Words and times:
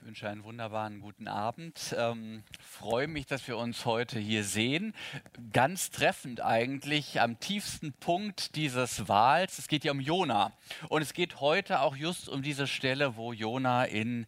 Ich 0.00 0.06
wünsche 0.06 0.28
einen 0.28 0.44
wunderbaren 0.44 1.00
guten 1.00 1.26
Abend. 1.26 1.94
Ähm, 1.98 2.44
freue 2.60 3.08
mich, 3.08 3.26
dass 3.26 3.46
wir 3.48 3.58
uns 3.58 3.84
heute 3.84 4.18
hier 4.20 4.44
sehen. 4.44 4.94
Ganz 5.52 5.90
treffend 5.90 6.40
eigentlich 6.40 7.20
am 7.20 7.40
tiefsten 7.40 7.92
Punkt 7.92 8.54
dieses 8.54 9.08
Wahls. 9.08 9.58
Es 9.58 9.66
geht 9.66 9.84
ja 9.84 9.90
um 9.90 10.00
Jona. 10.00 10.52
Und 10.88 11.02
es 11.02 11.14
geht 11.14 11.40
heute 11.40 11.80
auch 11.80 11.96
just 11.96 12.28
um 12.28 12.42
diese 12.42 12.68
Stelle, 12.68 13.16
wo 13.16 13.32
Jona 13.32 13.84
in 13.84 14.26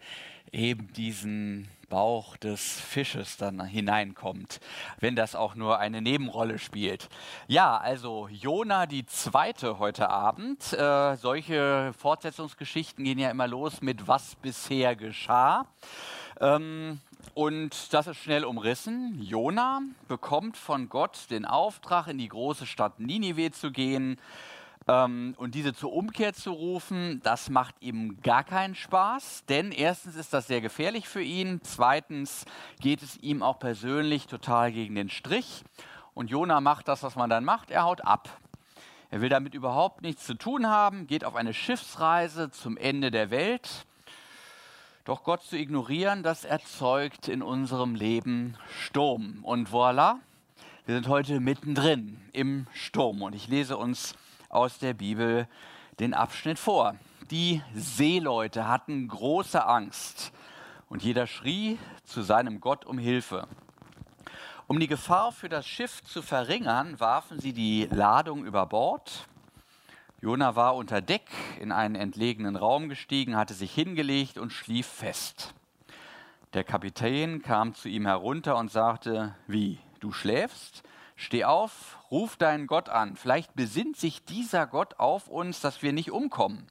eben 0.51 0.93
diesen 0.93 1.69
Bauch 1.91 2.39
des 2.39 2.81
Fisches 2.81 3.37
dann 3.37 3.63
hineinkommt, 3.63 4.61
wenn 4.99 5.15
das 5.15 5.35
auch 5.35 5.55
nur 5.55 5.79
eine 5.79 6.01
Nebenrolle 6.01 6.59
spielt. 6.59 7.11
Ja, 7.49 7.77
also 7.77 8.29
Jona 8.29 8.87
die 8.87 9.05
zweite 9.05 9.79
heute 9.79 10.09
Abend. 10.09 10.73
Äh, 10.73 11.17
solche 11.17 11.93
Fortsetzungsgeschichten 11.99 13.05
gehen 13.05 13.19
ja 13.19 13.31
immer 13.31 13.47
los 13.47 13.83
mit 13.83 14.09
was 14.09 14.37
bisher 14.37 14.97
geschah. 14.97 15.67
Ähm, 16.41 17.01
und 17.35 17.93
das 17.93 18.07
ist 18.07 18.19
schnell 18.19 18.45
umrissen. 18.45 19.21
Jona 19.21 19.83
bekommt 20.09 20.57
von 20.57 20.89
Gott 20.89 21.27
den 21.31 21.45
Auftrag, 21.45 22.07
in 22.07 22.19
die 22.19 22.29
große 22.29 22.67
Stadt 22.67 22.99
Ninive 23.01 23.51
zu 23.51 23.71
gehen 23.71 24.19
ähm, 24.89 25.35
und 25.37 25.55
diese 25.55 25.75
zur 25.75 25.93
Umkehr 25.93 26.33
zu 26.33 26.53
rufen, 26.53 27.21
das 27.23 27.51
macht 27.51 27.75
ihm 27.81 28.21
gar 28.23 28.45
keinen 28.45 28.75
Spaß, 28.75 29.45
denn 29.49 29.73
erstens 29.73 30.17
ist 30.17 30.33
das 30.33 30.47
sehr 30.47 30.61
gefährlich 30.61 31.09
für 31.09 31.23
ihn, 31.23 31.61
zweitens 31.63 32.45
geht 32.81 33.03
es 33.03 33.17
ihm 33.19 33.43
auch 33.43 33.59
persönlich 33.59 34.27
total 34.27 34.73
gegen 34.73 34.95
den 34.95 35.11
Strich. 35.11 35.65
Und 36.15 36.31
Jona 36.31 36.61
macht 36.61 36.89
das, 36.89 37.03
was 37.03 37.17
man 37.17 37.31
dann 37.31 37.45
macht, 37.45 37.71
er 37.71 37.85
haut 37.85 38.05
ab. 38.05 38.29
Er 39.11 39.21
will 39.21 39.29
damit 39.29 39.55
überhaupt 39.55 40.03
nichts 40.03 40.25
zu 40.25 40.35
tun 40.35 40.67
haben, 40.67 41.07
geht 41.07 41.25
auf 41.25 41.35
eine 41.35 41.53
Schiffsreise 41.53 42.51
zum 42.51 42.77
Ende 42.77 43.11
der 43.11 43.31
Welt. 43.31 43.87
Doch 45.05 45.25
Gott 45.25 45.43
zu 45.43 45.57
ignorieren, 45.57 46.23
das 46.23 46.45
erzeugt 46.45 47.27
in 47.27 47.43
unserem 47.43 47.95
Leben 47.95 48.57
Sturm. 48.71 49.41
Und 49.43 49.69
voilà, 49.71 50.17
wir 50.87 50.95
sind 50.95 51.09
heute 51.09 51.41
mittendrin 51.41 52.21
im 52.33 52.67
Sturm. 52.73 53.23
Und 53.23 53.35
ich 53.35 53.49
lese 53.49 53.77
uns 53.77 54.15
aus 54.51 54.79
der 54.79 54.95
Bibel 54.95 55.49
den 55.99 56.13
Abschnitt 56.13 56.59
vor. 56.59 56.97
Die 57.31 57.63
Seeleute 57.75 58.67
hatten 58.69 59.09
große 59.09 59.65
Angst 59.65 60.33
und 60.89 61.03
jeder 61.03 61.27
schrie 61.27 61.79
zu 62.05 62.23
seinem 62.23 62.61
Gott 62.61 62.85
um 62.85 62.99
Hilfe. 62.99 63.47
Um 64.67 64.79
die 64.79 64.89
Gefahr 64.89 65.33
für 65.33 65.49
das 65.49 65.67
Schiff 65.67 66.03
zu 66.05 66.23
verringern, 66.23 67.01
warfen 67.01 67.41
sie 67.41 67.53
die 67.53 67.87
Ladung 67.91 68.45
über 68.45 68.67
Bord. 68.67 69.27
Jona 70.21 70.55
war 70.55 70.77
unter 70.77 71.01
Deck 71.01 71.29
in 71.61 71.73
einen 71.73 71.95
entlegenen 71.95 72.57
Raum 72.57 72.89
gestiegen, 72.89 73.37
hatte 73.37 73.55
sich 73.55 73.73
hingelegt 73.73 74.37
und 74.37 74.53
schlief 74.53 74.87
fest. 74.87 75.55
Der 76.53 76.65
Kapitän 76.65 77.43
kam 77.43 77.75
zu 77.75 77.89
ihm 77.89 78.07
herunter 78.07 78.57
und 78.57 78.71
sagte, 78.71 79.35
wie, 79.47 79.79
du 80.01 80.13
schläfst? 80.13 80.83
Steh 81.21 81.45
auf, 81.45 81.99
ruf 82.11 82.39
deinen 82.39 82.67
Gott 82.67 82.89
an. 82.89 83.15
Vielleicht 83.15 83.55
besinnt 83.55 83.99
sich 83.99 84.25
dieser 84.25 84.67
Gott 84.67 84.99
auf 84.99 85.29
uns, 85.29 85.61
dass 85.61 85.83
wir 85.83 85.93
nicht 85.93 86.11
umkommen. 86.11 86.67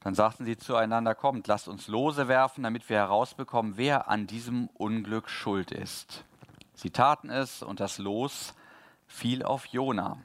Dann 0.00 0.16
sagten 0.16 0.44
sie 0.44 0.56
zueinander, 0.56 1.14
kommt, 1.14 1.46
lasst 1.46 1.68
uns 1.68 1.86
Lose 1.86 2.26
werfen, 2.26 2.64
damit 2.64 2.88
wir 2.88 2.96
herausbekommen, 2.96 3.76
wer 3.76 4.08
an 4.08 4.26
diesem 4.26 4.66
Unglück 4.74 5.30
schuld 5.30 5.70
ist. 5.70 6.24
Sie 6.74 6.90
taten 6.90 7.30
es 7.30 7.62
und 7.62 7.78
das 7.78 7.98
Los 7.98 8.54
fiel 9.06 9.44
auf 9.44 9.66
Jona. 9.66 10.18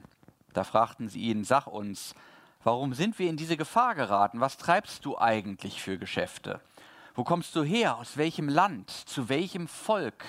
Da 0.52 0.64
fragten 0.64 1.08
sie 1.08 1.20
ihn, 1.20 1.44
sag 1.44 1.68
uns, 1.68 2.16
warum 2.64 2.94
sind 2.94 3.16
wir 3.20 3.30
in 3.30 3.36
diese 3.36 3.56
Gefahr 3.56 3.94
geraten? 3.94 4.40
Was 4.40 4.56
treibst 4.56 5.04
du 5.04 5.16
eigentlich 5.16 5.80
für 5.80 5.98
Geschäfte? 5.98 6.60
Wo 7.14 7.22
kommst 7.22 7.54
du 7.54 7.62
her? 7.62 7.96
Aus 7.96 8.16
welchem 8.16 8.48
Land? 8.48 8.90
Zu 8.90 9.28
welchem 9.28 9.68
Volk 9.68 10.24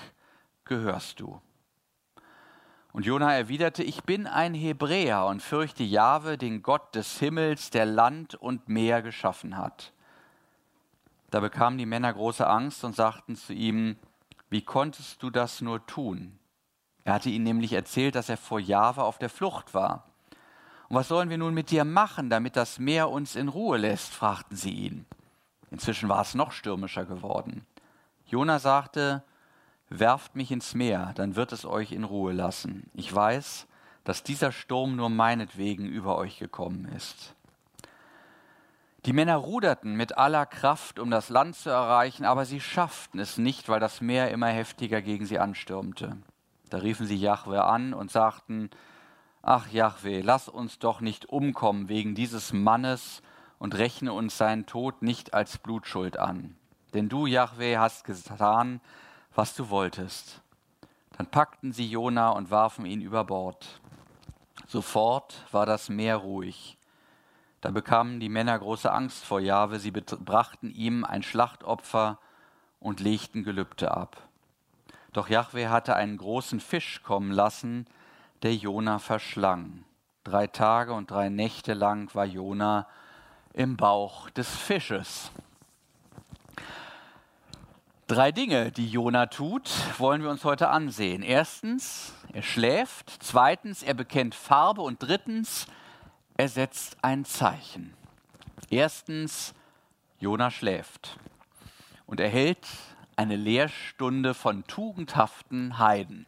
gehörst 0.65 1.19
du? 1.19 1.41
Und 2.91 3.05
Jona 3.05 3.33
erwiderte, 3.33 3.83
ich 3.83 4.03
bin 4.03 4.25
ein 4.25 4.53
Hebräer 4.53 5.25
und 5.25 5.41
fürchte 5.41 5.83
Jahwe, 5.83 6.37
den 6.37 6.63
Gott 6.63 6.95
des 6.95 7.19
Himmels, 7.19 7.69
der 7.69 7.85
Land 7.85 8.35
und 8.35 8.67
Meer 8.67 9.01
geschaffen 9.01 9.57
hat. 9.57 9.93
Da 11.29 11.39
bekamen 11.39 11.77
die 11.77 11.85
Männer 11.85 12.11
große 12.11 12.47
Angst 12.47 12.83
und 12.83 12.95
sagten 12.95 13.35
zu 13.35 13.53
ihm, 13.53 13.97
wie 14.49 14.63
konntest 14.63 15.21
du 15.21 15.29
das 15.29 15.61
nur 15.61 15.85
tun? 15.85 16.39
Er 17.03 17.13
hatte 17.13 17.29
ihnen 17.29 17.43
nämlich 17.43 17.73
erzählt, 17.73 18.15
dass 18.15 18.29
er 18.29 18.37
vor 18.37 18.59
Jahwe 18.59 19.03
auf 19.03 19.19
der 19.19 19.29
Flucht 19.29 19.73
war. 19.73 20.05
Und 20.89 20.95
was 20.95 21.07
sollen 21.07 21.29
wir 21.29 21.37
nun 21.37 21.53
mit 21.53 21.69
dir 21.69 21.85
machen, 21.85 22.31
damit 22.31 22.55
das 22.55 22.79
Meer 22.79 23.09
uns 23.09 23.35
in 23.35 23.47
Ruhe 23.47 23.77
lässt? 23.77 24.11
fragten 24.11 24.57
sie 24.57 24.71
ihn. 24.71 25.05
Inzwischen 25.69 26.09
war 26.09 26.21
es 26.21 26.33
noch 26.33 26.51
stürmischer 26.51 27.05
geworden. 27.05 27.65
Jona 28.25 28.57
sagte, 28.57 29.23
werft 29.89 30.35
mich 30.35 30.51
ins 30.51 30.73
Meer, 30.75 31.13
dann 31.15 31.35
wird 31.35 31.51
es 31.51 31.65
euch 31.65 31.91
in 31.91 32.03
Ruhe 32.03 32.31
lassen. 32.33 32.89
Ich 32.93 33.13
weiß, 33.13 33.67
dass 34.03 34.23
dieser 34.23 34.51
Sturm 34.51 34.95
nur 34.95 35.09
meinetwegen 35.09 35.85
über 35.85 36.17
euch 36.17 36.39
gekommen 36.39 36.85
ist. 36.95 37.35
Die 39.05 39.13
Männer 39.13 39.37
ruderten 39.37 39.95
mit 39.95 40.17
aller 40.17 40.45
Kraft, 40.45 40.99
um 40.99 41.09
das 41.09 41.29
Land 41.29 41.55
zu 41.55 41.69
erreichen, 41.69 42.25
aber 42.25 42.45
sie 42.45 42.59
schafften 42.59 43.19
es 43.19 43.37
nicht, 43.37 43.69
weil 43.69 43.79
das 43.79 44.01
Meer 44.01 44.29
immer 44.31 44.47
heftiger 44.47 45.01
gegen 45.01 45.25
sie 45.25 45.39
anstürmte. 45.39 46.17
Da 46.69 46.79
riefen 46.79 47.05
sie 47.05 47.15
Jahwe 47.15 47.63
an 47.63 47.93
und 47.93 48.11
sagten, 48.11 48.69
Ach 49.41 49.69
Jahwe, 49.69 50.21
lass 50.21 50.49
uns 50.49 50.79
doch 50.79 50.99
nicht 50.99 51.27
umkommen 51.27 51.87
wegen 51.87 52.13
dieses 52.13 52.51
Mannes 52.51 53.21
und 53.57 53.77
rechne 53.77 54.11
uns 54.11 54.37
seinen 54.37 54.65
Tod 54.65 55.01
nicht 55.01 55.33
als 55.33 55.57
Blutschuld 55.57 56.19
an. 56.19 56.57
Denn 56.93 57.07
du, 57.07 57.25
Jahwe, 57.25 57.79
hast 57.79 58.03
getan, 58.03 58.81
was 59.39 59.55
du 59.55 59.69
wolltest. 59.69 60.41
Dann 61.17 61.25
packten 61.25 61.71
sie 61.71 61.89
Jona 61.89 62.31
und 62.31 62.51
warfen 62.51 62.85
ihn 62.85 62.99
über 62.99 63.23
Bord. 63.23 63.79
Sofort 64.67 65.45
war 65.53 65.65
das 65.65 65.87
Meer 65.87 66.17
ruhig. 66.17 66.77
Da 67.61 67.71
bekamen 67.71 68.19
die 68.19 68.27
Männer 68.27 68.59
große 68.59 68.91
Angst 68.91 69.23
vor 69.23 69.39
Jahwe. 69.39 69.79
Sie 69.79 69.91
brachten 69.91 70.71
ihm 70.71 71.05
ein 71.05 71.23
Schlachtopfer 71.23 72.19
und 72.81 72.99
legten 72.99 73.45
Gelübde 73.45 73.91
ab. 73.91 74.17
Doch 75.13 75.29
Jahwe 75.29 75.69
hatte 75.69 75.95
einen 75.95 76.17
großen 76.17 76.59
Fisch 76.59 77.01
kommen 77.01 77.31
lassen, 77.31 77.85
der 78.43 78.55
Jona 78.55 78.99
verschlang. 78.99 79.85
Drei 80.25 80.47
Tage 80.47 80.91
und 80.91 81.11
drei 81.11 81.29
Nächte 81.29 81.73
lang 81.75 82.13
war 82.13 82.25
Jona 82.25 82.87
im 83.53 83.77
Bauch 83.77 84.29
des 84.31 84.53
Fisches. 84.53 85.31
Drei 88.09 88.31
Dinge, 88.31 88.71
die 88.71 88.89
Jona 88.89 89.27
tut, 89.27 89.69
wollen 89.99 90.23
wir 90.23 90.31
uns 90.31 90.43
heute 90.43 90.69
ansehen. 90.69 91.21
Erstens, 91.21 92.15
er 92.33 92.41
schläft. 92.41 93.07
Zweitens, 93.19 93.83
er 93.83 93.93
bekennt 93.93 94.33
Farbe. 94.33 94.81
Und 94.81 95.03
drittens, 95.03 95.67
er 96.35 96.49
setzt 96.49 96.97
ein 97.03 97.23
Zeichen. 97.23 97.93
Erstens, 98.71 99.53
Jona 100.17 100.49
schläft 100.49 101.19
und 102.07 102.19
erhält 102.19 102.65
eine 103.15 103.35
Lehrstunde 103.35 104.33
von 104.33 104.65
tugendhaften 104.65 105.77
Heiden. 105.77 106.25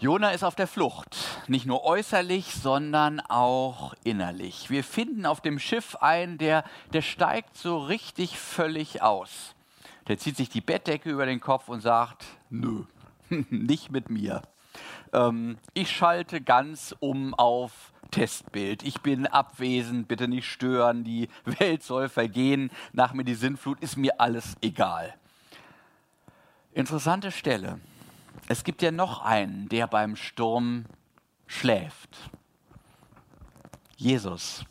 Jona 0.00 0.30
ist 0.30 0.42
auf 0.42 0.56
der 0.56 0.66
Flucht, 0.66 1.16
nicht 1.46 1.66
nur 1.66 1.84
äußerlich, 1.84 2.52
sondern 2.52 3.20
auch 3.20 3.94
innerlich. 4.02 4.70
Wir 4.70 4.82
finden 4.82 5.24
auf 5.24 5.40
dem 5.40 5.60
Schiff 5.60 5.94
einen, 6.00 6.36
der, 6.36 6.64
der 6.92 7.02
steigt 7.02 7.56
so 7.56 7.78
richtig 7.78 8.40
völlig 8.40 9.02
aus. 9.02 9.54
Der 10.12 10.18
zieht 10.18 10.36
sich 10.36 10.50
die 10.50 10.60
Bettdecke 10.60 11.08
über 11.08 11.24
den 11.24 11.40
Kopf 11.40 11.70
und 11.70 11.80
sagt, 11.80 12.26
nö, 12.50 12.84
nicht 13.48 13.90
mit 13.90 14.10
mir. 14.10 14.42
Ähm, 15.14 15.56
ich 15.72 15.90
schalte 15.90 16.42
ganz 16.42 16.94
um 17.00 17.32
auf 17.32 17.94
Testbild. 18.10 18.82
Ich 18.82 19.00
bin 19.00 19.26
abwesend, 19.26 20.08
bitte 20.08 20.28
nicht 20.28 20.46
stören, 20.46 21.02
die 21.02 21.30
Welt 21.46 21.82
soll 21.82 22.10
vergehen, 22.10 22.70
nach 22.92 23.14
mir 23.14 23.24
die 23.24 23.32
Sintflut, 23.32 23.80
ist 23.80 23.96
mir 23.96 24.20
alles 24.20 24.54
egal. 24.60 25.14
Interessante 26.74 27.32
Stelle. 27.32 27.80
Es 28.48 28.64
gibt 28.64 28.82
ja 28.82 28.90
noch 28.90 29.22
einen, 29.22 29.70
der 29.70 29.86
beim 29.86 30.16
Sturm 30.16 30.84
schläft. 31.46 32.18
Jesus. 33.96 34.66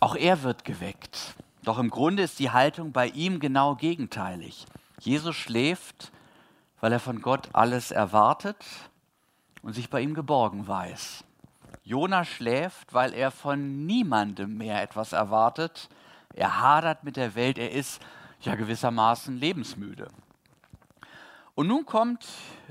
Auch 0.00 0.16
er 0.16 0.42
wird 0.42 0.64
geweckt. 0.64 1.34
Doch 1.64 1.78
im 1.78 1.90
Grunde 1.90 2.22
ist 2.22 2.38
die 2.38 2.50
Haltung 2.50 2.92
bei 2.92 3.08
ihm 3.08 3.38
genau 3.40 3.74
gegenteilig. 3.74 4.66
Jesus 4.98 5.36
schläft, 5.36 6.10
weil 6.80 6.92
er 6.92 7.00
von 7.00 7.20
Gott 7.20 7.50
alles 7.52 7.90
erwartet 7.90 8.56
und 9.62 9.74
sich 9.74 9.90
bei 9.90 10.00
ihm 10.00 10.14
geborgen 10.14 10.66
weiß. 10.66 11.24
Jona 11.82 12.24
schläft, 12.24 12.94
weil 12.94 13.12
er 13.12 13.30
von 13.30 13.86
niemandem 13.86 14.56
mehr 14.56 14.82
etwas 14.82 15.12
erwartet. 15.12 15.88
Er 16.34 16.60
hadert 16.60 17.04
mit 17.04 17.16
der 17.16 17.34
Welt, 17.34 17.58
er 17.58 17.72
ist 17.72 18.00
ja 18.40 18.54
gewissermaßen 18.54 19.36
lebensmüde. 19.36 20.08
Und 21.54 21.66
nun 21.66 21.84
kommt, 21.84 22.26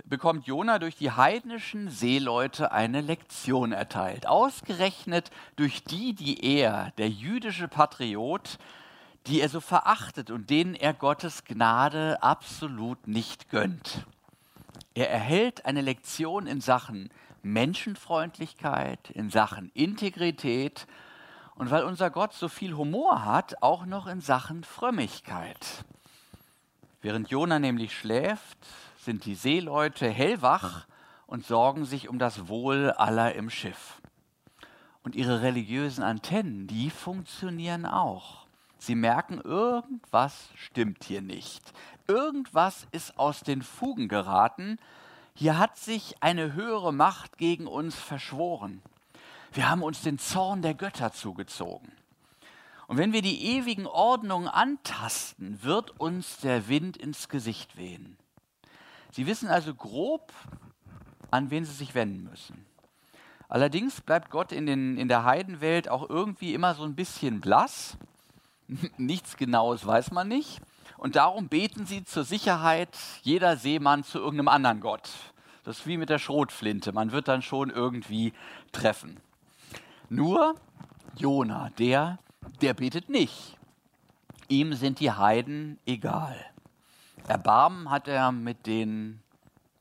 bekommt 0.06 0.48
Jona 0.48 0.80
durch 0.80 0.96
die 0.96 1.12
heidnischen 1.12 1.90
Seeleute 1.90 2.72
eine 2.72 3.02
Lektion 3.02 3.72
erteilt. 3.72 4.26
Ausgerechnet 4.26 5.30
durch 5.58 5.84
die, 5.84 6.16
die 6.16 6.44
er, 6.44 6.92
der 6.98 7.10
jüdische 7.10 7.68
Patriot, 7.68 8.58
die 9.28 9.42
er 9.42 9.50
so 9.50 9.60
verachtet 9.60 10.32
und 10.32 10.50
denen 10.50 10.76
er 10.76 10.94
Gottes 10.94 11.44
Gnade 11.44 12.22
absolut 12.24 13.08
nicht 13.08 13.50
gönnt. 13.50 14.06
Er 14.94 15.10
erhält 15.10 15.66
eine 15.66 15.82
Lektion 15.82 16.48
in 16.48 16.62
Sachen 16.62 17.10
Menschenfreundlichkeit, 17.42 19.10
in 19.12 19.30
Sachen 19.30 19.72
Integrität 19.74 20.88
und 21.56 21.72
weil 21.72 21.84
unser 21.84 22.10
Gott 22.10 22.34
so 22.34 22.48
viel 22.48 22.76
Humor 22.76 23.26
hat, 23.26 23.62
auch 23.62 23.86
noch 23.86 24.08
in 24.08 24.22
Sachen 24.22 24.64
Frömmigkeit. 24.64 25.86
Während 27.02 27.30
Jona 27.30 27.60
nämlich 27.60 27.98
schläft, 27.98 28.58
sind 28.98 29.26
die 29.26 29.36
Seeleute 29.36 30.10
hellwach 30.10 30.86
und 31.28 31.46
sorgen 31.46 31.86
sich 31.86 32.10
um 32.10 32.20
das 32.20 32.48
Wohl 32.48 32.92
aller 32.92 33.36
im 33.36 33.50
Schiff. 33.50 34.02
Und 35.04 35.16
ihre 35.16 35.42
religiösen 35.42 36.04
Antennen, 36.04 36.68
die 36.68 36.90
funktionieren 36.90 37.86
auch. 37.86 38.49
Sie 38.80 38.96
merken, 38.96 39.40
irgendwas 39.42 40.50
stimmt 40.56 41.04
hier 41.04 41.22
nicht. 41.22 41.74
Irgendwas 42.08 42.88
ist 42.92 43.20
aus 43.20 43.42
den 43.42 43.62
Fugen 43.62 44.08
geraten. 44.08 44.80
Hier 45.36 45.60
hat 45.60 45.78
sich 45.78 46.16
eine 46.22 46.54
höhere 46.54 46.94
Macht 46.94 47.38
gegen 47.38 47.68
uns 47.68 47.96
verschworen. 47.96 48.82
Wir 49.52 49.70
haben 49.70 49.84
uns 49.84 50.02
den 50.02 50.18
Zorn 50.18 50.62
der 50.62 50.74
Götter 50.74 51.12
zugezogen. 51.12 51.92
Und 52.88 52.98
wenn 52.98 53.14
wir 53.14 53.22
die 53.22 53.58
ewigen 53.58 53.86
Ordnungen 53.86 54.48
antasten, 54.48 55.62
wird 55.62 56.00
uns 56.00 56.38
der 56.38 56.68
Wind 56.68 56.98
ins 56.98 57.30
Gesicht 57.30 57.78
wehen. 57.78 58.18
Sie 59.12 59.28
wissen 59.28 59.50
also 59.50 59.76
grob, 59.76 60.34
an 61.32 61.52
wen 61.52 61.66
sie 61.66 61.74
sich 61.74 61.94
wenden 61.96 62.24
müssen. 62.24 62.66
Allerdings 63.48 64.02
bleibt 64.02 64.30
Gott 64.30 64.52
in, 64.52 64.66
den, 64.66 64.98
in 64.98 65.08
der 65.08 65.24
Heidenwelt 65.24 65.90
auch 65.90 66.10
irgendwie 66.10 66.54
immer 66.54 66.76
so 66.76 66.84
ein 66.84 66.96
bisschen 66.96 67.42
blass. 67.42 67.98
Nichts 68.98 69.38
Genaues 69.38 69.86
weiß 69.86 70.12
man 70.12 70.28
nicht. 70.28 70.62
Und 70.98 71.16
darum 71.16 71.48
beten 71.48 71.86
sie 71.86 72.04
zur 72.04 72.24
Sicherheit 72.24 72.90
jeder 73.22 73.58
Seemann 73.58 74.04
zu 74.04 74.20
irgendeinem 74.20 74.50
anderen 74.50 74.80
Gott. 74.80 75.10
Das 75.64 75.80
ist 75.80 75.88
wie 75.88 75.98
mit 75.98 76.10
der 76.10 76.20
Schrotflinte. 76.20 76.92
Man 76.94 77.12
wird 77.12 77.28
dann 77.28 77.42
schon 77.42 77.70
irgendwie 77.70 78.34
treffen. 78.72 79.20
Nur 80.10 80.56
Jona, 81.16 81.70
der 81.78 82.20
der 82.62 82.74
betet 82.74 83.10
nicht. 83.10 83.58
Ihm 84.48 84.74
sind 84.74 85.00
die 85.00 85.12
Heiden 85.12 85.80
egal. 85.86 86.36
Erbarmen 87.28 87.90
hat 87.90 88.08
er 88.08 88.32
mit 88.32 88.66
denen 88.66 89.22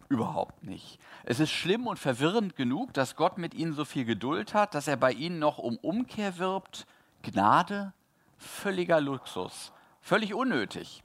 überhaupt 0.08 0.64
nicht. 0.64 0.98
Es 1.24 1.40
ist 1.40 1.50
schlimm 1.50 1.86
und 1.86 1.98
verwirrend 1.98 2.56
genug, 2.56 2.92
dass 2.94 3.16
Gott 3.16 3.38
mit 3.38 3.54
ihnen 3.54 3.74
so 3.74 3.84
viel 3.84 4.04
Geduld 4.04 4.54
hat, 4.54 4.74
dass 4.74 4.88
er 4.88 4.96
bei 4.96 5.12
ihnen 5.12 5.38
noch 5.38 5.58
um 5.58 5.76
Umkehr 5.78 6.38
wirbt. 6.38 6.86
Gnade, 7.22 7.92
völliger 8.38 9.00
Luxus, 9.00 9.72
völlig 10.00 10.34
unnötig. 10.34 11.02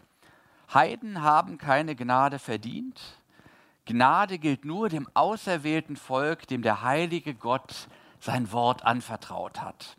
Heiden 0.74 1.21
haben 1.21 1.57
keine 1.57 1.95
Gnade 1.95 2.39
verdient. 2.39 3.01
Gnade 3.85 4.39
gilt 4.39 4.63
nur 4.63 4.89
dem 4.89 5.07
auserwählten 5.13 5.97
Volk, 5.97 6.47
dem 6.47 6.62
der 6.62 6.83
heilige 6.83 7.33
Gott 7.33 7.88
sein 8.19 8.51
Wort 8.51 8.85
anvertraut 8.85 9.62
hat. 9.62 9.97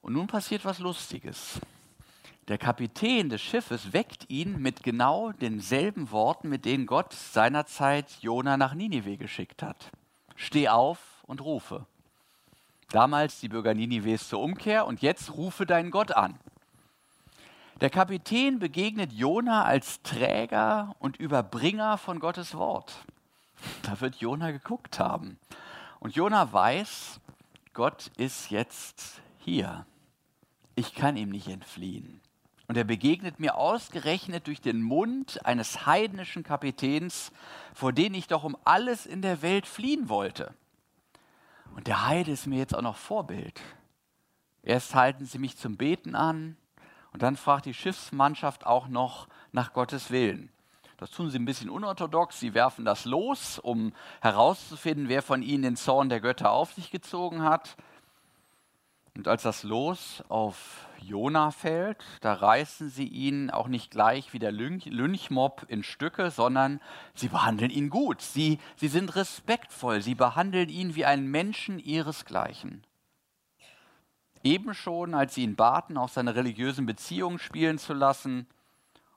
Und 0.00 0.14
nun 0.14 0.26
passiert 0.26 0.64
was 0.64 0.80
Lustiges. 0.80 1.60
Der 2.48 2.58
Kapitän 2.58 3.28
des 3.28 3.40
Schiffes 3.40 3.92
weckt 3.92 4.28
ihn 4.28 4.60
mit 4.60 4.82
genau 4.82 5.30
denselben 5.30 6.10
Worten, 6.10 6.48
mit 6.48 6.64
denen 6.64 6.86
Gott 6.86 7.12
seinerzeit 7.12 8.10
Jona 8.20 8.56
nach 8.56 8.74
Ninive 8.74 9.16
geschickt 9.16 9.62
hat. 9.62 9.92
Steh 10.34 10.68
auf 10.68 11.22
und 11.22 11.40
rufe. 11.40 11.86
Damals 12.92 13.40
die 13.40 13.48
Bürger 13.48 13.74
Ninives 13.74 14.28
zur 14.28 14.40
Umkehr 14.40 14.86
und 14.86 15.02
jetzt 15.02 15.34
rufe 15.34 15.66
deinen 15.66 15.90
Gott 15.90 16.12
an. 16.12 16.38
Der 17.80 17.90
Kapitän 17.90 18.60
begegnet 18.60 19.12
Jona 19.12 19.64
als 19.64 20.02
Träger 20.02 20.94
und 21.00 21.16
Überbringer 21.16 21.98
von 21.98 22.20
Gottes 22.20 22.54
Wort. 22.54 22.94
Da 23.82 24.00
wird 24.00 24.16
Jona 24.16 24.50
geguckt 24.50 24.98
haben. 24.98 25.38
Und 26.00 26.16
Jona 26.16 26.52
weiß, 26.52 27.20
Gott 27.72 28.10
ist 28.16 28.50
jetzt 28.50 29.20
hier 29.38 29.86
ich 30.74 30.94
kann 30.94 31.16
ihm 31.16 31.30
nicht 31.30 31.48
entfliehen. 31.48 32.20
Und 32.68 32.76
er 32.76 32.84
begegnet 32.84 33.38
mir 33.38 33.56
ausgerechnet 33.56 34.46
durch 34.46 34.60
den 34.60 34.82
Mund 34.82 35.44
eines 35.44 35.84
heidnischen 35.84 36.42
Kapitäns, 36.42 37.32
vor 37.74 37.92
den 37.92 38.14
ich 38.14 38.28
doch 38.28 38.44
um 38.44 38.56
alles 38.64 39.04
in 39.04 39.20
der 39.20 39.42
Welt 39.42 39.66
fliehen 39.66 40.08
wollte. 40.08 40.54
Und 41.74 41.86
der 41.86 42.06
Heide 42.06 42.30
ist 42.30 42.46
mir 42.46 42.58
jetzt 42.58 42.74
auch 42.74 42.82
noch 42.82 42.96
Vorbild. 42.96 43.60
Erst 44.62 44.94
halten 44.94 45.24
sie 45.24 45.38
mich 45.38 45.56
zum 45.56 45.76
Beten 45.76 46.14
an 46.14 46.56
und 47.12 47.22
dann 47.22 47.36
fragt 47.36 47.66
die 47.66 47.74
Schiffsmannschaft 47.74 48.66
auch 48.66 48.88
noch 48.88 49.28
nach 49.50 49.72
Gottes 49.72 50.10
Willen. 50.10 50.50
Das 50.98 51.10
tun 51.10 51.30
sie 51.30 51.38
ein 51.38 51.44
bisschen 51.44 51.68
unorthodox. 51.68 52.38
Sie 52.38 52.54
werfen 52.54 52.84
das 52.84 53.04
los, 53.06 53.58
um 53.58 53.92
herauszufinden, 54.20 55.08
wer 55.08 55.22
von 55.22 55.42
ihnen 55.42 55.64
den 55.64 55.76
Zorn 55.76 56.08
der 56.08 56.20
Götter 56.20 56.52
auf 56.52 56.74
sich 56.74 56.92
gezogen 56.92 57.42
hat. 57.42 57.76
Und 59.14 59.28
als 59.28 59.42
das 59.42 59.62
Los 59.62 60.24
auf 60.28 60.88
Jona 61.00 61.50
fällt, 61.50 62.02
da 62.22 62.32
reißen 62.32 62.88
sie 62.88 63.06
ihn 63.06 63.50
auch 63.50 63.68
nicht 63.68 63.90
gleich 63.90 64.32
wie 64.32 64.38
der 64.38 64.52
Lynch 64.52 64.86
Lynchmob 64.86 65.66
in 65.68 65.82
Stücke, 65.82 66.30
sondern 66.30 66.80
sie 67.14 67.28
behandeln 67.28 67.70
ihn 67.70 67.90
gut. 67.90 68.22
Sie, 68.22 68.58
sie 68.76 68.88
sind 68.88 69.14
respektvoll. 69.14 70.00
Sie 70.00 70.14
behandeln 70.14 70.70
ihn 70.70 70.94
wie 70.94 71.04
einen 71.04 71.30
Menschen 71.30 71.78
ihresgleichen. 71.78 72.86
Eben 74.42 74.74
schon, 74.74 75.14
als 75.14 75.34
sie 75.34 75.42
ihn 75.42 75.56
baten, 75.56 75.98
auch 75.98 76.08
seine 76.08 76.34
religiösen 76.34 76.86
Beziehungen 76.86 77.38
spielen 77.38 77.78
zu 77.78 77.92
lassen 77.92 78.46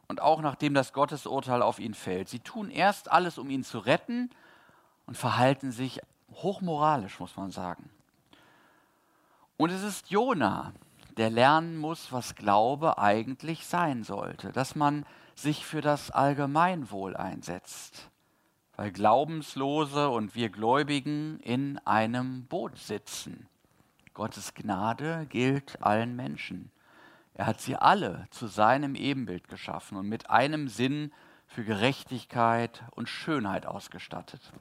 und 0.08 0.22
auch 0.22 0.42
nachdem 0.42 0.74
das 0.74 0.94
Gottesurteil 0.94 1.62
auf 1.62 1.80
ihn 1.80 1.94
fällt. 1.94 2.28
Sie 2.28 2.40
tun 2.40 2.70
erst 2.70 3.10
alles, 3.12 3.38
um 3.38 3.50
ihn 3.50 3.64
zu 3.64 3.80
retten 3.80 4.30
und 5.06 5.18
verhalten 5.18 5.72
sich 5.72 6.02
hochmoralisch, 6.32 7.20
muss 7.20 7.36
man 7.38 7.50
sagen. 7.50 7.90
Und 9.58 9.70
es 9.70 9.84
ist 9.84 10.10
Jona, 10.10 10.74
der 11.16 11.30
lernen 11.30 11.78
muss, 11.78 12.12
was 12.12 12.36
Glaube 12.36 12.98
eigentlich 12.98 13.66
sein 13.66 14.04
sollte, 14.04 14.52
dass 14.52 14.76
man 14.76 15.06
sich 15.34 15.66
für 15.66 15.80
das 15.80 16.12
Allgemeinwohl 16.12 17.16
einsetzt, 17.16 18.10
weil 18.76 18.92
Glaubenslose 18.92 20.10
und 20.10 20.36
wir 20.36 20.50
Gläubigen 20.50 21.40
in 21.40 21.78
einem 21.86 22.46
Boot 22.48 22.78
sitzen. 22.78 23.48
Gottes 24.14 24.54
Gnade 24.54 25.26
gilt 25.30 25.82
allen 25.82 26.18
Menschen. 26.18 26.72
Er 27.34 27.46
hat 27.48 27.62
sie 27.62 27.78
alle 27.78 28.28
zu 28.32 28.48
seinem 28.48 28.96
Ebenbild 28.96 29.48
geschaffen 29.48 29.98
und 29.98 30.08
mit 30.08 30.30
einem 30.30 30.68
Sinn 30.68 31.14
für 31.48 31.64
Gerechtigkeit 31.64 32.84
und 32.92 33.08
Schönheit 33.08 33.66
ausgestattet. 33.66 34.52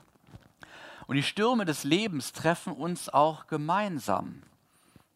Und 1.09 1.17
die 1.17 1.23
Stürme 1.25 1.65
des 1.65 1.83
Lebens 1.83 2.33
treffen 2.33 2.73
uns 2.73 3.09
auch 3.09 3.49
gemeinsam. 3.49 4.43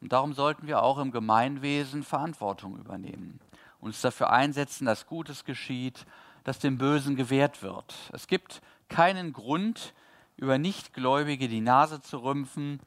Und 0.00 0.12
darum 0.12 0.32
sollten 0.32 0.66
wir 0.66 0.82
auch 0.82 0.98
im 0.98 1.10
Gemeinwesen 1.10 2.02
Verantwortung 2.02 2.76
übernehmen, 2.78 3.40
uns 3.80 4.00
dafür 4.00 4.30
einsetzen, 4.30 4.86
dass 4.86 5.06
Gutes 5.06 5.44
geschieht, 5.44 6.06
dass 6.44 6.58
dem 6.58 6.78
Bösen 6.78 7.16
gewehrt 7.16 7.62
wird. 7.62 7.94
Es 8.12 8.26
gibt 8.26 8.62
keinen 8.88 9.32
Grund, 9.32 9.92
über 10.38 10.56
Nichtgläubige 10.56 11.48
die 11.48 11.60
Nase 11.60 12.00
zu 12.00 12.18
rümpfen. 12.18 12.80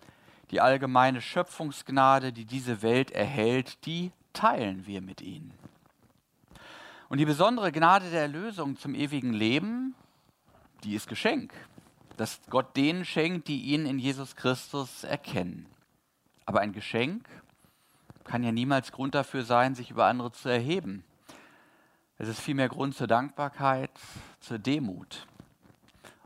Die 0.49 0.61
allgemeine 0.61 1.21
Schöpfungsgnade, 1.21 2.33
die 2.33 2.45
diese 2.45 2.81
Welt 2.81 3.11
erhält, 3.11 3.85
die 3.85 4.11
teilen 4.33 4.85
wir 4.87 5.01
mit 5.01 5.21
ihnen. 5.21 5.53
Und 7.07 7.19
die 7.19 7.25
besondere 7.25 7.71
Gnade 7.71 8.09
der 8.09 8.21
Erlösung 8.21 8.77
zum 8.77 8.95
ewigen 8.95 9.33
Leben, 9.33 9.95
die 10.83 10.95
ist 10.95 11.07
Geschenk, 11.07 11.53
das 12.17 12.39
Gott 12.49 12.75
denen 12.75 13.05
schenkt, 13.05 13.47
die 13.47 13.61
ihn 13.61 13.85
in 13.85 13.99
Jesus 13.99 14.35
Christus 14.35 15.03
erkennen. 15.03 15.65
Aber 16.45 16.61
ein 16.61 16.73
Geschenk 16.73 17.27
kann 18.23 18.43
ja 18.43 18.51
niemals 18.51 18.91
Grund 18.91 19.15
dafür 19.15 19.43
sein, 19.43 19.75
sich 19.75 19.91
über 19.91 20.05
andere 20.05 20.31
zu 20.31 20.49
erheben. 20.49 21.03
Es 22.17 22.27
ist 22.27 22.39
vielmehr 22.39 22.69
Grund 22.69 22.95
zur 22.95 23.07
Dankbarkeit, 23.07 23.91
zur 24.39 24.59
Demut. 24.59 25.25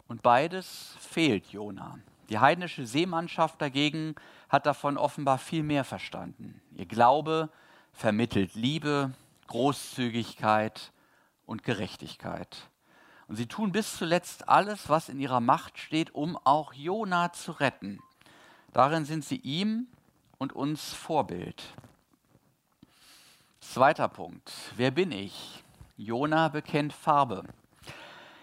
Und 0.08 0.22
beides 0.22 0.96
fehlt 1.00 1.48
Jona. 1.48 1.98
Die 2.30 2.40
heidnische 2.40 2.86
Seemannschaft 2.86 3.62
dagegen 3.62 4.16
hat 4.50 4.66
davon 4.66 4.98
offenbar 4.98 5.38
viel 5.38 5.64
mehr 5.64 5.84
verstanden. 5.84 6.62
Ihr 6.76 6.86
Glaube 6.86 7.50
vermittelt 7.94 8.56
Liebe, 8.56 9.14
Großzügigkeit 9.48 10.92
und 11.46 11.64
Gerechtigkeit. 11.64 12.70
Und 13.28 13.38
sie 13.38 13.48
tun 13.48 13.72
bis 13.72 13.98
zuletzt 13.98 14.50
alles, 14.50 14.90
was 14.90 15.10
in 15.10 15.20
ihrer 15.20 15.40
Macht 15.40 15.78
steht, 15.78 16.14
um 16.14 16.38
auch 16.44 16.74
Jona 16.74 17.32
zu 17.32 17.52
retten. 17.54 18.00
Darin 18.74 19.06
sind 19.06 19.24
sie 19.24 19.38
ihm 19.38 19.88
und 20.38 20.54
uns 20.54 20.94
Vorbild. 20.94 21.64
Zweiter 23.60 24.08
Punkt. 24.08 24.52
Wer 24.76 24.92
bin 24.92 25.12
ich? 25.12 25.64
Jona 25.98 26.50
bekennt 26.50 26.94
Farbe. 26.94 27.44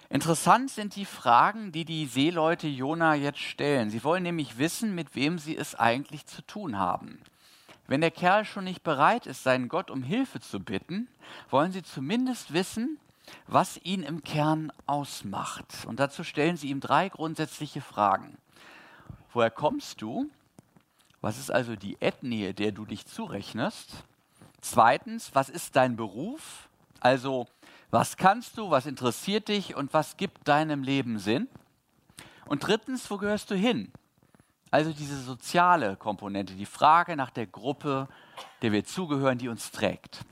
Interessant 0.09 0.71
sind 0.71 0.95
die 0.97 1.07
Fragen, 1.07 1.73
die 1.73 1.87
die 1.87 2.05
Seeleute 2.05 2.69
Jona 2.69 3.15
jetzt 3.15 3.39
stellen. 3.39 3.89
Sie 3.89 4.05
wollen 4.05 4.23
nämlich 4.23 4.59
wissen, 4.59 4.95
mit 4.95 5.15
wem 5.15 5.39
sie 5.39 5.57
es 5.57 5.75
eigentlich 5.75 6.27
zu 6.27 6.43
tun 6.43 6.79
haben. 6.79 7.19
wenn 7.87 8.01
der 8.01 8.11
Kerl 8.11 8.45
schon 8.45 8.65
nicht 8.65 8.83
bereit 8.83 9.27
ist, 9.27 9.43
seinen 9.43 9.69
Gott 9.69 9.91
um 9.91 10.03
Hilfe 10.03 10.41
zu 10.41 10.61
bitten, 10.61 11.09
wollen 11.51 11.73
sie 11.73 11.83
zumindest 11.83 12.53
wissen, 12.53 12.99
was 13.47 13.79
ihn 13.85 14.03
im 14.03 14.23
Kern 14.23 14.73
ausmacht. 14.87 15.85
Und 15.87 16.01
dazu 16.01 16.25
stellen 16.25 16.57
sie 16.57 16.69
ihm 16.69 16.81
drei 16.81 17.09
grundsätzliche 17.09 17.81
Fragen. 17.81 18.39
Woher 19.33 19.51
kommst 19.51 20.01
du? 20.03 20.31
Was 21.23 21.39
ist 21.39 21.51
also 21.51 21.77
die 21.77 21.97
Ethnie, 22.01 22.53
der 22.53 22.73
du 22.73 22.85
dich 22.85 23.07
zurechnest? 23.07 24.05
Zweitens, 24.61 25.35
was 25.35 25.49
ist 25.49 25.77
dein 25.77 25.97
Beruf? 25.97 26.69
Also, 27.01 27.47
was 27.91 28.17
kannst 28.17 28.59
du, 28.59 28.71
was 28.71 28.87
interessiert 28.87 29.49
dich 29.49 29.75
und 29.77 29.95
was 29.95 30.17
gibt 30.17 30.47
deinem 30.49 30.83
Leben 30.83 31.19
Sinn? 31.19 31.49
Und 32.47 32.67
drittens, 32.67 33.11
wo 33.11 33.19
gehörst 33.19 33.51
du 33.51 33.55
hin? 33.55 33.93
Also 34.73 34.93
diese 34.93 35.21
soziale 35.21 35.97
Komponente, 35.97 36.55
die 36.55 36.67
Frage 36.67 37.15
nach 37.15 37.31
der 37.31 37.47
Gruppe, 37.47 38.09
der 38.63 38.73
wir 38.73 38.85
zugehören, 38.85 39.39
die 39.39 39.49
uns 39.49 39.71
trägt. 39.71 40.25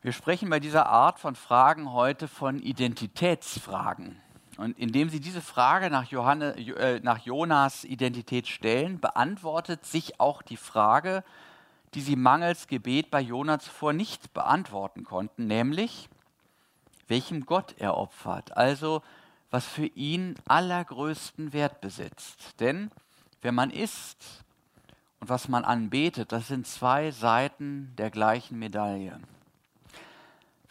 Wir 0.00 0.12
sprechen 0.12 0.48
bei 0.48 0.60
dieser 0.60 0.86
Art 0.86 1.18
von 1.18 1.34
Fragen 1.34 1.92
heute 1.92 2.26
von 2.26 2.58
Identitätsfragen. 2.58 4.20
Und 4.58 4.78
indem 4.78 5.08
Sie 5.08 5.20
diese 5.20 5.40
Frage 5.40 5.88
nach, 5.88 6.04
Johanne, 6.04 6.56
äh, 6.56 7.00
nach 7.00 7.18
Jonas 7.18 7.84
Identität 7.84 8.46
stellen, 8.46 9.00
beantwortet 9.00 9.86
sich 9.86 10.20
auch 10.20 10.42
die 10.42 10.56
Frage, 10.56 11.24
die 11.94 12.00
Sie 12.00 12.16
mangels 12.16 12.66
Gebet 12.66 13.10
bei 13.10 13.20
Jona 13.20 13.58
zuvor 13.58 13.92
nicht 13.92 14.32
beantworten 14.34 15.04
konnten, 15.04 15.46
nämlich 15.46 16.08
welchem 17.08 17.44
Gott 17.44 17.74
er 17.78 17.96
opfert, 17.96 18.56
also 18.56 19.02
was 19.50 19.66
für 19.66 19.86
ihn 19.86 20.34
allergrößten 20.46 21.52
Wert 21.52 21.80
besitzt. 21.80 22.60
Denn 22.60 22.90
wer 23.42 23.52
man 23.52 23.70
ist 23.70 24.44
und 25.20 25.28
was 25.28 25.48
man 25.48 25.64
anbetet, 25.64 26.32
das 26.32 26.48
sind 26.48 26.66
zwei 26.66 27.10
Seiten 27.10 27.94
der 27.96 28.10
gleichen 28.10 28.58
Medaille. 28.58 29.20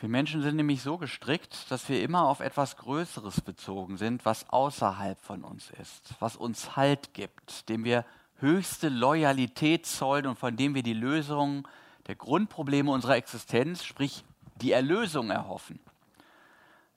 Wir 0.01 0.09
Menschen 0.09 0.41
sind 0.41 0.55
nämlich 0.55 0.81
so 0.81 0.97
gestrickt, 0.97 1.69
dass 1.69 1.87
wir 1.87 2.01
immer 2.01 2.27
auf 2.27 2.39
etwas 2.39 2.75
Größeres 2.77 3.41
bezogen 3.41 3.97
sind, 3.97 4.25
was 4.25 4.49
außerhalb 4.49 5.21
von 5.21 5.43
uns 5.43 5.69
ist, 5.79 6.15
was 6.19 6.35
uns 6.35 6.75
Halt 6.75 7.13
gibt, 7.13 7.69
dem 7.69 7.83
wir 7.83 8.03
höchste 8.39 8.89
Loyalität 8.89 9.85
zollen 9.85 10.25
und 10.25 10.39
von 10.39 10.57
dem 10.57 10.73
wir 10.73 10.81
die 10.81 10.95
Lösung 10.95 11.67
der 12.07 12.15
Grundprobleme 12.15 12.89
unserer 12.89 13.15
Existenz, 13.15 13.83
sprich 13.83 14.23
die 14.55 14.71
Erlösung 14.71 15.29
erhoffen. 15.29 15.79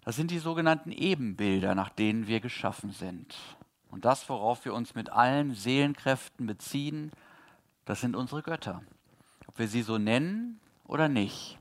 Das 0.02 0.16
sind 0.16 0.30
die 0.30 0.38
sogenannten 0.38 0.90
Ebenbilder, 0.90 1.74
nach 1.74 1.90
denen 1.90 2.26
wir 2.26 2.40
geschaffen 2.40 2.92
sind. 2.92 3.36
Und 3.90 4.06
das, 4.06 4.26
worauf 4.30 4.64
wir 4.64 4.72
uns 4.72 4.94
mit 4.94 5.10
allen 5.10 5.54
Seelenkräften 5.54 6.46
beziehen, 6.46 7.12
das 7.84 8.00
sind 8.00 8.16
unsere 8.16 8.42
Götter. 8.42 8.82
Ob 9.46 9.58
wir 9.58 9.68
sie 9.68 9.82
so 9.82 9.98
nennen 9.98 10.58
oder 10.86 11.10
nicht. 11.10 11.58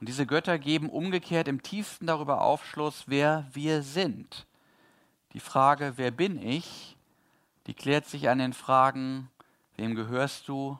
Und 0.00 0.08
diese 0.08 0.26
Götter 0.26 0.58
geben 0.58 0.90
umgekehrt 0.90 1.48
im 1.48 1.62
tiefsten 1.62 2.06
darüber 2.06 2.42
Aufschluss, 2.42 3.04
wer 3.06 3.46
wir 3.52 3.82
sind. 3.82 4.46
Die 5.32 5.40
Frage, 5.40 5.94
wer 5.96 6.10
bin 6.10 6.40
ich, 6.40 6.96
die 7.66 7.74
klärt 7.74 8.06
sich 8.06 8.28
an 8.28 8.38
den 8.38 8.52
Fragen, 8.52 9.30
wem 9.76 9.94
gehörst 9.94 10.48
du, 10.48 10.78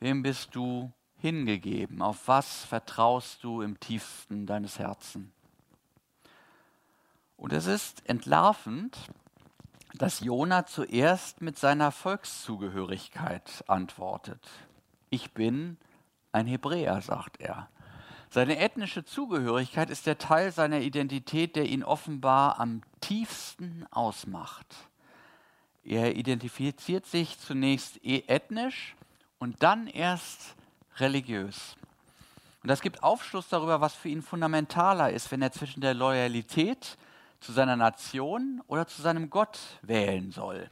wem 0.00 0.22
bist 0.22 0.54
du 0.54 0.92
hingegeben, 1.18 2.02
auf 2.02 2.28
was 2.28 2.64
vertraust 2.64 3.42
du 3.42 3.62
im 3.62 3.80
tiefsten 3.80 4.46
deines 4.46 4.78
Herzens. 4.78 5.30
Und 7.36 7.52
es 7.52 7.66
ist 7.66 8.08
entlarvend, 8.08 8.98
dass 9.94 10.20
Jona 10.20 10.66
zuerst 10.66 11.40
mit 11.40 11.58
seiner 11.58 11.92
Volkszugehörigkeit 11.92 13.64
antwortet. 13.68 14.48
Ich 15.10 15.32
bin 15.32 15.76
ein 16.32 16.46
Hebräer, 16.46 17.00
sagt 17.00 17.40
er. 17.40 17.68
Seine 18.34 18.58
ethnische 18.58 19.04
Zugehörigkeit 19.04 19.90
ist 19.90 20.08
der 20.08 20.18
Teil 20.18 20.50
seiner 20.50 20.80
Identität, 20.80 21.54
der 21.54 21.66
ihn 21.66 21.84
offenbar 21.84 22.58
am 22.58 22.82
tiefsten 23.00 23.86
ausmacht. 23.92 24.66
Er 25.84 26.16
identifiziert 26.16 27.06
sich 27.06 27.38
zunächst 27.38 28.04
e- 28.04 28.24
ethnisch 28.26 28.96
und 29.38 29.62
dann 29.62 29.86
erst 29.86 30.56
religiös. 30.96 31.76
Und 32.64 32.70
das 32.70 32.80
gibt 32.80 33.04
Aufschluss 33.04 33.48
darüber, 33.50 33.80
was 33.80 33.94
für 33.94 34.08
ihn 34.08 34.20
fundamentaler 34.20 35.12
ist, 35.12 35.30
wenn 35.30 35.40
er 35.40 35.52
zwischen 35.52 35.80
der 35.80 35.94
Loyalität 35.94 36.98
zu 37.38 37.52
seiner 37.52 37.76
Nation 37.76 38.60
oder 38.66 38.88
zu 38.88 39.00
seinem 39.00 39.30
Gott 39.30 39.60
wählen 39.82 40.32
soll. 40.32 40.68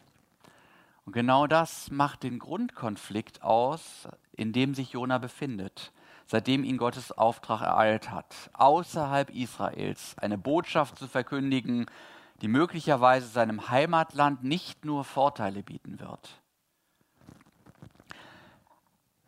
Und 1.07 1.13
genau 1.13 1.47
das 1.47 1.93
macht 1.93 2.25
den 2.25 2.41
Grundkonflikt 2.41 3.45
aus, 3.45 4.09
in 4.33 4.53
dem 4.53 4.75
sich 4.75 4.95
Jona 4.95 5.19
befindet 5.19 5.93
seitdem 6.27 6.65
ihn 6.65 6.77
Gottes 6.77 7.13
Auftrag 7.13 7.61
ereilt 7.63 8.11
hat, 8.11 8.35
außerhalb 8.55 9.31
Israels 9.31 10.17
eine 10.19 10.39
Botschaft 10.39 10.99
zu 10.99 11.09
verkündigen, 11.09 11.87
die 12.41 12.49
möglicherweise 12.49 13.29
seinem 13.29 13.69
Heimatland 13.71 14.43
nicht 14.43 14.85
nur 14.85 15.05
Vorteile 15.05 15.63
bieten 15.63 16.01
wird. 16.01 16.43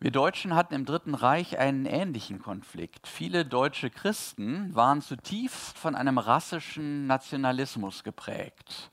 Wir 0.04 0.10
Deutschen 0.10 0.54
hatten 0.54 0.74
im 0.74 0.84
Dritten 0.84 1.14
Reich 1.14 1.58
einen 1.58 1.86
ähnlichen 1.86 2.38
Konflikt. 2.38 3.06
Viele 3.06 3.46
deutsche 3.46 3.88
Christen 3.88 4.74
waren 4.74 5.00
zutiefst 5.00 5.78
von 5.78 5.94
einem 5.94 6.18
rassischen 6.18 7.06
Nationalismus 7.06 8.04
geprägt. 8.04 8.90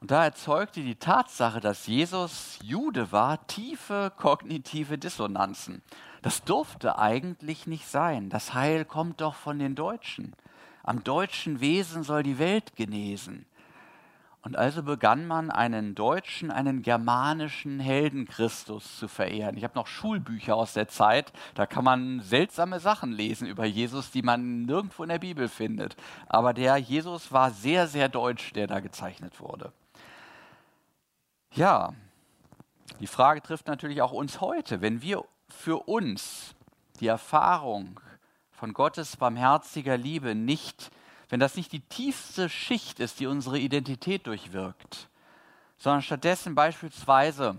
Und 0.00 0.10
da 0.10 0.24
erzeugte 0.24 0.82
die 0.82 0.96
Tatsache, 0.96 1.60
dass 1.60 1.86
Jesus 1.86 2.58
Jude 2.62 3.12
war, 3.12 3.46
tiefe 3.46 4.12
kognitive 4.14 4.98
Dissonanzen. 4.98 5.82
Das 6.26 6.42
durfte 6.42 6.98
eigentlich 6.98 7.68
nicht 7.68 7.86
sein. 7.86 8.30
Das 8.30 8.52
Heil 8.52 8.84
kommt 8.84 9.20
doch 9.20 9.36
von 9.36 9.60
den 9.60 9.76
Deutschen. 9.76 10.34
Am 10.82 11.04
deutschen 11.04 11.60
Wesen 11.60 12.02
soll 12.02 12.24
die 12.24 12.40
Welt 12.40 12.74
genesen. 12.74 13.46
Und 14.42 14.56
also 14.56 14.82
begann 14.82 15.28
man 15.28 15.52
einen 15.52 15.94
deutschen, 15.94 16.50
einen 16.50 16.82
germanischen 16.82 17.78
Heldenchristus 17.78 18.98
zu 18.98 19.06
verehren. 19.06 19.56
Ich 19.56 19.62
habe 19.62 19.76
noch 19.76 19.86
Schulbücher 19.86 20.56
aus 20.56 20.72
der 20.72 20.88
Zeit, 20.88 21.32
da 21.54 21.64
kann 21.64 21.84
man 21.84 22.20
seltsame 22.22 22.80
Sachen 22.80 23.12
lesen 23.12 23.46
über 23.46 23.64
Jesus, 23.64 24.10
die 24.10 24.22
man 24.22 24.62
nirgendwo 24.62 25.04
in 25.04 25.10
der 25.10 25.20
Bibel 25.20 25.46
findet. 25.46 25.94
Aber 26.26 26.52
der 26.54 26.76
Jesus 26.76 27.30
war 27.30 27.52
sehr, 27.52 27.86
sehr 27.86 28.08
deutsch, 28.08 28.52
der 28.52 28.66
da 28.66 28.80
gezeichnet 28.80 29.40
wurde. 29.40 29.72
Ja, 31.52 31.94
die 32.98 33.06
Frage 33.06 33.42
trifft 33.42 33.68
natürlich 33.68 34.02
auch 34.02 34.10
uns 34.10 34.40
heute. 34.40 34.80
Wenn 34.80 35.02
wir 35.02 35.24
für 35.56 35.88
uns 35.88 36.54
die 37.00 37.06
Erfahrung 37.06 38.00
von 38.52 38.72
Gottes 38.72 39.16
barmherziger 39.16 39.96
Liebe 39.96 40.34
nicht, 40.34 40.90
wenn 41.28 41.40
das 41.40 41.56
nicht 41.56 41.72
die 41.72 41.80
tiefste 41.80 42.48
Schicht 42.48 43.00
ist, 43.00 43.20
die 43.20 43.26
unsere 43.26 43.58
Identität 43.58 44.26
durchwirkt, 44.26 45.08
sondern 45.76 46.02
stattdessen 46.02 46.54
beispielsweise, 46.54 47.58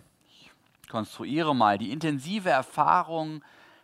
ich 0.81 0.89
konstruiere 0.89 1.55
mal, 1.55 1.77
die 1.77 1.91
intensive 1.91 2.49
Erfahrung 2.49 3.43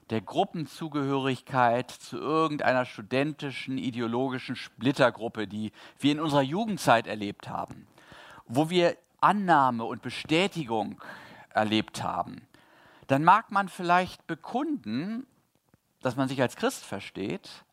der 0.10 0.22
Gruppenzugehörigkeit 0.22 1.92
zu 1.92 2.18
irgendeiner 2.18 2.86
studentischen, 2.86 3.78
ideologischen 3.78 4.56
Splittergruppe, 4.56 5.48
die 5.48 5.72
wir 6.00 6.12
in 6.12 6.20
unserer 6.20 6.42
Jugendzeit 6.42 7.08
erlebt 7.08 7.50
haben, 7.50 7.88
wo 8.48 8.70
wir 8.70 8.98
Annahme 9.22 9.86
und 9.86 10.02
Bestätigung 10.02 11.02
erlebt 11.50 12.04
haben, 12.04 12.42
dann 13.08 13.24
mag 13.24 13.52
man 13.52 13.70
vielleicht 13.70 14.28
bekunden, 14.28 15.26
dass 16.02 16.16
man 16.16 16.28
sich 16.28 16.42
als 16.42 16.56
Christ 16.56 16.84
versteht, 16.84 17.66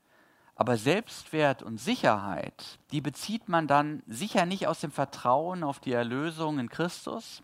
aber 0.54 0.76
Selbstwert 0.76 1.62
und 1.62 1.78
Sicherheit, 1.78 2.78
die 2.92 3.00
bezieht 3.00 3.49
man 3.49 3.66
dann 3.66 4.02
sicher 4.06 4.46
nicht 4.46 4.66
aus 4.66 4.80
dem 4.80 4.92
Vertrauen 4.92 5.64
auf 5.64 5.80
die 5.80 5.92
Erlösung 5.92 6.58
in 6.58 6.68
Christus, 6.68 7.42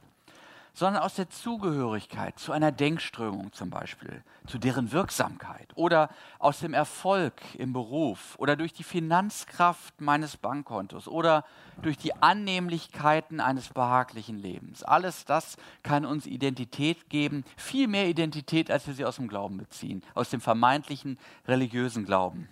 sondern 0.76 1.02
aus 1.02 1.14
der 1.14 1.30
Zugehörigkeit 1.30 2.38
zu 2.38 2.52
einer 2.52 2.70
Denkströmung 2.70 3.50
zum 3.54 3.70
Beispiel, 3.70 4.22
zu 4.46 4.58
deren 4.58 4.92
Wirksamkeit 4.92 5.70
oder 5.74 6.10
aus 6.38 6.60
dem 6.60 6.74
Erfolg 6.74 7.32
im 7.54 7.72
Beruf 7.72 8.34
oder 8.36 8.56
durch 8.56 8.74
die 8.74 8.82
Finanzkraft 8.82 10.02
meines 10.02 10.36
Bankkontos 10.36 11.08
oder 11.08 11.46
durch 11.80 11.96
die 11.96 12.14
Annehmlichkeiten 12.14 13.40
eines 13.40 13.70
behaglichen 13.70 14.38
Lebens. 14.38 14.82
Alles 14.82 15.24
das 15.24 15.56
kann 15.82 16.04
uns 16.04 16.26
Identität 16.26 17.08
geben, 17.08 17.46
viel 17.56 17.88
mehr 17.88 18.06
Identität, 18.06 18.70
als 18.70 18.86
wir 18.86 18.92
sie 18.92 19.06
aus 19.06 19.16
dem 19.16 19.28
Glauben 19.28 19.56
beziehen, 19.56 20.02
aus 20.12 20.28
dem 20.28 20.42
vermeintlichen 20.42 21.18
religiösen 21.48 22.04
Glauben. 22.04 22.50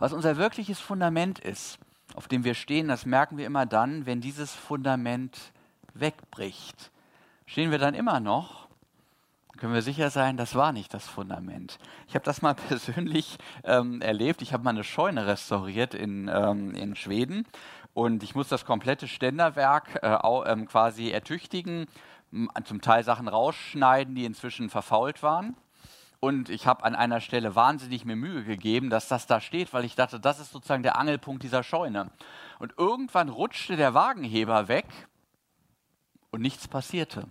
Was 0.00 0.12
unser 0.12 0.38
wirkliches 0.38 0.80
Fundament 0.80 1.38
ist, 1.38 1.78
auf 2.16 2.26
dem 2.26 2.42
wir 2.42 2.54
stehen, 2.54 2.88
das 2.88 3.06
merken 3.06 3.38
wir 3.38 3.46
immer 3.46 3.64
dann, 3.64 4.06
wenn 4.06 4.20
dieses 4.20 4.52
Fundament 4.52 5.52
wegbricht, 5.94 6.90
stehen 7.46 7.70
wir 7.70 7.78
dann 7.78 7.94
immer 7.94 8.20
noch, 8.20 8.68
können 9.60 9.74
wir 9.74 9.82
sicher 9.82 10.08
sein, 10.08 10.38
das 10.38 10.54
war 10.54 10.72
nicht 10.72 10.94
das 10.94 11.06
Fundament. 11.06 11.78
Ich 12.08 12.14
habe 12.14 12.24
das 12.24 12.40
mal 12.40 12.54
persönlich 12.68 13.36
ähm, 13.62 14.00
erlebt. 14.00 14.40
Ich 14.40 14.54
habe 14.54 14.64
mal 14.64 14.70
eine 14.70 14.84
Scheune 14.84 15.26
restauriert 15.26 15.92
in, 15.94 16.28
ähm, 16.28 16.74
in 16.74 16.96
Schweden 16.96 17.46
und 17.92 18.22
ich 18.22 18.34
muss 18.34 18.48
das 18.48 18.64
komplette 18.64 19.06
Ständerwerk 19.06 20.02
äh, 20.02 20.16
ähm, 20.50 20.66
quasi 20.66 21.10
ertüchtigen 21.10 21.86
zum 22.64 22.80
Teil 22.80 23.02
Sachen 23.02 23.26
rausschneiden, 23.26 24.14
die 24.14 24.24
inzwischen 24.24 24.70
verfault 24.70 25.22
waren. 25.22 25.56
Und 26.20 26.48
ich 26.48 26.66
habe 26.66 26.84
an 26.84 26.94
einer 26.94 27.20
Stelle 27.20 27.56
wahnsinnig 27.56 28.04
mir 28.04 28.14
Mühe 28.14 28.44
gegeben, 28.44 28.90
dass 28.90 29.08
das 29.08 29.26
da 29.26 29.40
steht, 29.40 29.72
weil 29.72 29.84
ich 29.84 29.96
dachte, 29.96 30.20
das 30.20 30.38
ist 30.38 30.52
sozusagen 30.52 30.82
der 30.82 30.96
Angelpunkt 30.96 31.42
dieser 31.42 31.62
Scheune. 31.62 32.10
Und 32.58 32.74
irgendwann 32.76 33.30
rutschte 33.30 33.76
der 33.76 33.94
Wagenheber 33.94 34.68
weg 34.68 34.86
und 36.30 36.40
nichts 36.42 36.68
passierte. 36.68 37.26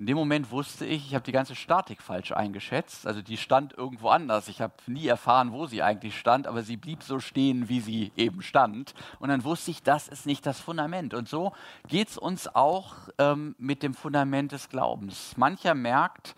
In 0.00 0.06
dem 0.06 0.16
Moment 0.16 0.50
wusste 0.50 0.86
ich, 0.86 1.08
ich 1.08 1.14
habe 1.14 1.26
die 1.26 1.32
ganze 1.32 1.54
Statik 1.54 2.00
falsch 2.00 2.32
eingeschätzt. 2.32 3.06
Also 3.06 3.20
die 3.20 3.36
stand 3.36 3.74
irgendwo 3.74 4.08
anders. 4.08 4.48
Ich 4.48 4.62
habe 4.62 4.72
nie 4.86 5.06
erfahren, 5.06 5.52
wo 5.52 5.66
sie 5.66 5.82
eigentlich 5.82 6.18
stand, 6.18 6.46
aber 6.46 6.62
sie 6.62 6.78
blieb 6.78 7.02
so 7.02 7.20
stehen, 7.20 7.68
wie 7.68 7.80
sie 7.80 8.10
eben 8.16 8.40
stand. 8.40 8.94
Und 9.18 9.28
dann 9.28 9.44
wusste 9.44 9.70
ich, 9.70 9.82
das 9.82 10.08
ist 10.08 10.24
nicht 10.24 10.46
das 10.46 10.58
Fundament. 10.58 11.12
Und 11.12 11.28
so 11.28 11.52
geht 11.86 12.08
es 12.08 12.16
uns 12.16 12.48
auch 12.48 12.94
ähm, 13.18 13.54
mit 13.58 13.82
dem 13.82 13.92
Fundament 13.92 14.52
des 14.52 14.70
Glaubens. 14.70 15.36
Mancher 15.36 15.74
merkt, 15.74 16.34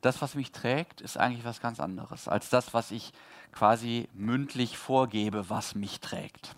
das, 0.00 0.20
was 0.20 0.34
mich 0.34 0.50
trägt, 0.50 1.00
ist 1.00 1.16
eigentlich 1.16 1.44
was 1.44 1.60
ganz 1.60 1.78
anderes 1.78 2.26
als 2.26 2.50
das, 2.50 2.74
was 2.74 2.90
ich 2.90 3.12
quasi 3.52 4.08
mündlich 4.12 4.76
vorgebe, 4.76 5.48
was 5.48 5.76
mich 5.76 6.00
trägt. 6.00 6.56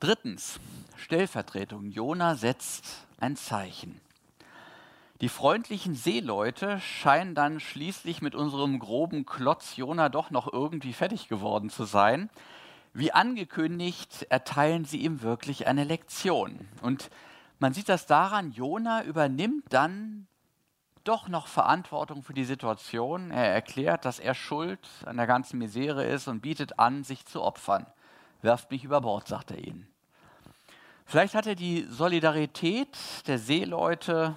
Drittens, 0.00 0.58
Stellvertretung. 0.96 1.90
Jona 1.90 2.34
setzt 2.34 3.06
ein 3.20 3.36
Zeichen. 3.36 4.00
Die 5.20 5.28
freundlichen 5.28 5.94
Seeleute 5.94 6.80
scheinen 6.80 7.34
dann 7.34 7.60
schließlich 7.60 8.22
mit 8.22 8.34
unserem 8.34 8.78
groben 8.78 9.26
Klotz 9.26 9.76
Jona 9.76 10.08
doch 10.08 10.30
noch 10.30 10.50
irgendwie 10.50 10.94
fertig 10.94 11.28
geworden 11.28 11.68
zu 11.68 11.84
sein. 11.84 12.30
Wie 12.94 13.12
angekündigt, 13.12 14.26
erteilen 14.30 14.86
sie 14.86 15.02
ihm 15.02 15.20
wirklich 15.20 15.66
eine 15.66 15.84
Lektion. 15.84 16.66
Und 16.80 17.10
man 17.58 17.74
sieht 17.74 17.90
das 17.90 18.06
daran, 18.06 18.52
Jona 18.52 19.04
übernimmt 19.04 19.64
dann 19.68 20.26
doch 21.04 21.28
noch 21.28 21.46
Verantwortung 21.46 22.22
für 22.22 22.32
die 22.32 22.44
Situation. 22.44 23.30
Er 23.30 23.52
erklärt, 23.52 24.06
dass 24.06 24.18
er 24.18 24.32
schuld 24.32 24.80
an 25.04 25.18
der 25.18 25.26
ganzen 25.26 25.58
Misere 25.58 26.06
ist 26.06 26.26
und 26.26 26.40
bietet 26.40 26.78
an, 26.78 27.04
sich 27.04 27.26
zu 27.26 27.42
opfern. 27.42 27.84
Werft 28.42 28.70
mich 28.70 28.84
über 28.84 29.00
Bord, 29.00 29.28
sagt 29.28 29.50
er 29.50 29.58
ihnen. 29.58 29.86
Vielleicht 31.04 31.34
hat 31.34 31.46
er 31.46 31.54
die 31.54 31.82
Solidarität 31.88 32.96
der 33.26 33.38
Seeleute 33.38 34.36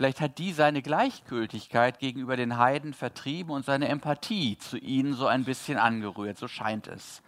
Vielleicht 0.00 0.22
hat 0.22 0.38
die 0.38 0.54
seine 0.54 0.80
Gleichgültigkeit 0.80 1.98
gegenüber 1.98 2.34
den 2.34 2.56
Heiden 2.56 2.94
vertrieben 2.94 3.50
und 3.50 3.66
seine 3.66 3.88
Empathie 3.88 4.56
zu 4.56 4.78
ihnen 4.78 5.12
so 5.12 5.26
ein 5.26 5.44
bisschen 5.44 5.76
angerührt, 5.76 6.38
so 6.38 6.48
scheint 6.48 6.86
es. 6.86 7.20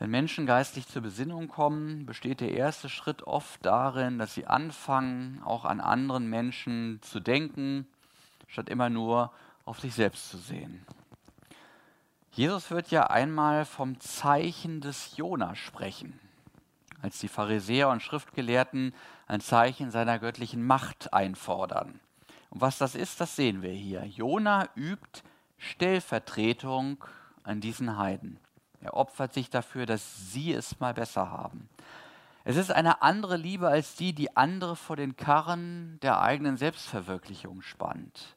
Wenn 0.00 0.10
Menschen 0.10 0.44
geistlich 0.44 0.88
zur 0.88 1.02
Besinnung 1.02 1.46
kommen, 1.46 2.04
besteht 2.04 2.40
der 2.40 2.50
erste 2.50 2.88
Schritt 2.88 3.22
oft 3.22 3.64
darin, 3.64 4.18
dass 4.18 4.34
sie 4.34 4.44
anfangen, 4.44 5.40
auch 5.44 5.64
an 5.64 5.80
anderen 5.80 6.28
Menschen 6.28 6.98
zu 7.02 7.20
denken, 7.20 7.86
statt 8.48 8.68
immer 8.68 8.90
nur 8.90 9.30
auf 9.64 9.78
sich 9.78 9.94
selbst 9.94 10.30
zu 10.30 10.38
sehen. 10.38 10.84
Jesus 12.38 12.70
wird 12.70 12.92
ja 12.92 13.08
einmal 13.08 13.64
vom 13.64 13.98
Zeichen 13.98 14.80
des 14.80 15.16
Jona 15.16 15.56
sprechen 15.56 16.20
als 17.02 17.18
die 17.18 17.26
Pharisäer 17.26 17.88
und 17.88 18.00
Schriftgelehrten 18.00 18.94
ein 19.26 19.40
Zeichen 19.40 19.90
seiner 19.90 20.20
göttlichen 20.20 20.64
Macht 20.64 21.12
einfordern. 21.12 21.98
Und 22.50 22.60
was 22.60 22.78
das 22.78 22.94
ist, 22.94 23.20
das 23.20 23.34
sehen 23.34 23.60
wir 23.62 23.72
hier. 23.72 24.04
Jona 24.04 24.68
übt 24.76 25.22
Stellvertretung 25.56 27.04
an 27.42 27.60
diesen 27.60 27.98
Heiden. 27.98 28.38
Er 28.82 28.94
opfert 28.94 29.34
sich 29.34 29.50
dafür, 29.50 29.84
dass 29.84 30.30
sie 30.30 30.52
es 30.52 30.78
mal 30.78 30.94
besser 30.94 31.32
haben. 31.32 31.68
Es 32.44 32.54
ist 32.54 32.70
eine 32.70 33.02
andere 33.02 33.36
Liebe 33.36 33.66
als 33.66 33.96
die, 33.96 34.12
die 34.12 34.36
andere 34.36 34.76
vor 34.76 34.94
den 34.94 35.16
Karren 35.16 35.98
der 36.02 36.20
eigenen 36.20 36.56
Selbstverwirklichung 36.56 37.62
spannt. 37.62 38.36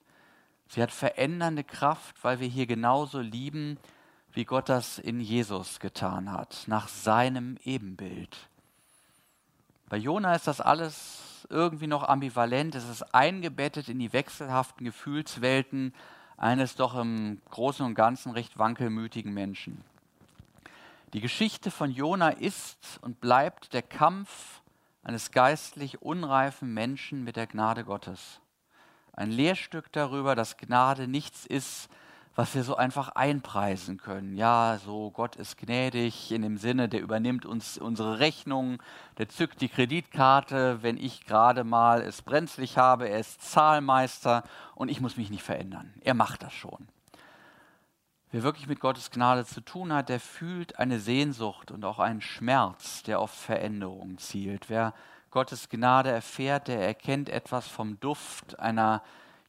Sie 0.73 0.81
hat 0.81 0.93
verändernde 0.93 1.65
Kraft, 1.65 2.15
weil 2.23 2.39
wir 2.39 2.47
hier 2.47 2.65
genauso 2.65 3.19
lieben, 3.19 3.77
wie 4.31 4.45
Gott 4.45 4.69
das 4.69 4.99
in 4.99 5.19
Jesus 5.19 5.81
getan 5.81 6.31
hat, 6.31 6.63
nach 6.67 6.87
seinem 6.87 7.57
Ebenbild. 7.65 8.37
Bei 9.89 9.97
Jona 9.97 10.33
ist 10.33 10.47
das 10.47 10.61
alles 10.61 11.45
irgendwie 11.49 11.87
noch 11.87 12.07
ambivalent. 12.07 12.73
Es 12.75 12.87
ist 12.87 13.13
eingebettet 13.13 13.89
in 13.89 13.99
die 13.99 14.13
wechselhaften 14.13 14.85
Gefühlswelten 14.85 15.93
eines 16.37 16.77
doch 16.77 16.95
im 16.95 17.41
Großen 17.49 17.85
und 17.85 17.93
Ganzen 17.93 18.31
recht 18.31 18.57
wankelmütigen 18.57 19.33
Menschen. 19.33 19.83
Die 21.11 21.19
Geschichte 21.19 21.69
von 21.69 21.91
Jona 21.91 22.29
ist 22.29 22.97
und 23.01 23.19
bleibt 23.19 23.73
der 23.73 23.81
Kampf 23.81 24.61
eines 25.03 25.31
geistlich 25.31 26.01
unreifen 26.01 26.73
Menschen 26.73 27.25
mit 27.25 27.35
der 27.35 27.47
Gnade 27.47 27.83
Gottes. 27.83 28.39
Ein 29.13 29.31
Lehrstück 29.31 29.91
darüber, 29.91 30.35
dass 30.35 30.57
Gnade 30.57 31.07
nichts 31.07 31.45
ist, 31.45 31.89
was 32.35 32.55
wir 32.55 32.63
so 32.63 32.75
einfach 32.75 33.09
einpreisen 33.09 33.97
können. 33.97 34.35
Ja, 34.35 34.79
so 34.83 35.11
Gott 35.11 35.35
ist 35.35 35.57
gnädig 35.57 36.31
in 36.31 36.41
dem 36.41 36.57
Sinne, 36.57 36.87
der 36.87 37.01
übernimmt 37.01 37.45
uns 37.45 37.77
unsere 37.77 38.19
Rechnungen, 38.19 38.77
der 39.17 39.27
zückt 39.27 39.59
die 39.61 39.69
Kreditkarte, 39.69 40.81
wenn 40.81 40.97
ich 40.97 41.25
gerade 41.25 41.63
mal 41.63 42.01
es 42.01 42.21
brenzlig 42.21 42.77
habe, 42.77 43.09
er 43.09 43.19
ist 43.19 43.41
Zahlmeister 43.41 44.43
und 44.75 44.89
ich 44.89 45.01
muss 45.01 45.17
mich 45.17 45.29
nicht 45.29 45.43
verändern. 45.43 45.93
Er 46.01 46.13
macht 46.13 46.43
das 46.43 46.53
schon. 46.53 46.87
Wer 48.31 48.43
wirklich 48.43 48.67
mit 48.67 48.79
Gottes 48.79 49.11
Gnade 49.11 49.45
zu 49.45 49.59
tun 49.59 49.91
hat, 49.91 50.07
der 50.07 50.21
fühlt 50.21 50.79
eine 50.79 51.01
Sehnsucht 51.01 51.69
und 51.69 51.83
auch 51.83 51.99
einen 51.99 52.21
Schmerz, 52.21 53.03
der 53.03 53.19
auf 53.19 53.31
Veränderung 53.31 54.17
zielt. 54.19 54.69
Wer 54.69 54.93
Gottes 55.31 55.69
Gnade 55.69 56.11
erfährt, 56.11 56.67
der 56.67 56.85
erkennt 56.85 57.29
etwas 57.29 57.67
vom 57.67 57.99
Duft 57.99 58.59
einer 58.59 59.01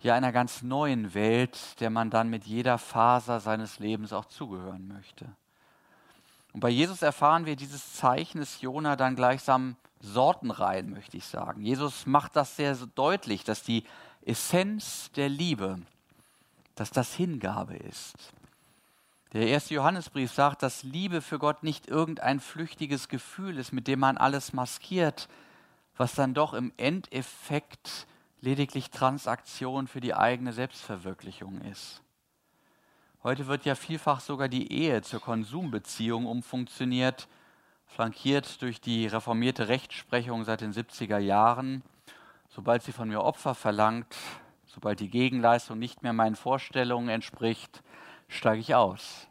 ja 0.02 0.14
einer 0.14 0.32
ganz 0.32 0.62
neuen 0.62 1.14
Welt, 1.14 1.80
der 1.80 1.90
man 1.90 2.10
dann 2.10 2.28
mit 2.28 2.44
jeder 2.44 2.78
Faser 2.78 3.40
seines 3.40 3.78
Lebens 3.78 4.12
auch 4.12 4.24
zugehören 4.26 4.88
möchte. 4.88 5.26
Und 6.52 6.60
bei 6.60 6.68
Jesus 6.68 7.02
erfahren 7.02 7.46
wir 7.46 7.56
dieses 7.56 7.94
Zeichen 7.94 8.38
des 8.38 8.60
Jona 8.60 8.96
dann 8.96 9.16
gleichsam 9.16 9.76
sortenrein, 10.00 10.90
möchte 10.90 11.16
ich 11.16 11.24
sagen. 11.24 11.62
Jesus 11.62 12.06
macht 12.06 12.36
das 12.36 12.56
sehr 12.56 12.74
deutlich, 12.94 13.44
dass 13.44 13.62
die 13.62 13.84
Essenz 14.22 15.10
der 15.12 15.28
Liebe, 15.28 15.78
dass 16.74 16.90
das 16.90 17.14
Hingabe 17.14 17.76
ist. 17.76 18.32
Der 19.32 19.46
erste 19.46 19.74
Johannesbrief 19.74 20.30
sagt, 20.30 20.62
dass 20.62 20.82
Liebe 20.82 21.22
für 21.22 21.38
Gott 21.38 21.62
nicht 21.62 21.88
irgendein 21.88 22.38
flüchtiges 22.40 23.08
Gefühl 23.08 23.56
ist, 23.56 23.72
mit 23.72 23.86
dem 23.86 24.00
man 24.00 24.18
alles 24.18 24.52
maskiert, 24.52 25.28
was 25.96 26.14
dann 26.14 26.34
doch 26.34 26.54
im 26.54 26.72
Endeffekt 26.76 28.06
lediglich 28.40 28.90
Transaktion 28.90 29.86
für 29.86 30.00
die 30.00 30.14
eigene 30.14 30.52
Selbstverwirklichung 30.52 31.60
ist. 31.62 32.02
Heute 33.22 33.46
wird 33.46 33.64
ja 33.64 33.76
vielfach 33.76 34.20
sogar 34.20 34.48
die 34.48 34.72
Ehe 34.72 35.00
zur 35.02 35.20
Konsumbeziehung 35.20 36.26
umfunktioniert, 36.26 37.28
flankiert 37.86 38.60
durch 38.62 38.80
die 38.80 39.06
reformierte 39.06 39.68
Rechtsprechung 39.68 40.44
seit 40.44 40.60
den 40.60 40.72
70er 40.72 41.18
Jahren. 41.18 41.82
Sobald 42.48 42.82
sie 42.82 42.90
von 42.90 43.08
mir 43.08 43.22
Opfer 43.22 43.54
verlangt, 43.54 44.16
sobald 44.66 44.98
die 44.98 45.08
Gegenleistung 45.08 45.78
nicht 45.78 46.02
mehr 46.02 46.12
meinen 46.12 46.34
Vorstellungen 46.34 47.08
entspricht, 47.08 47.82
steige 48.26 48.60
ich 48.60 48.74
aus. 48.74 49.28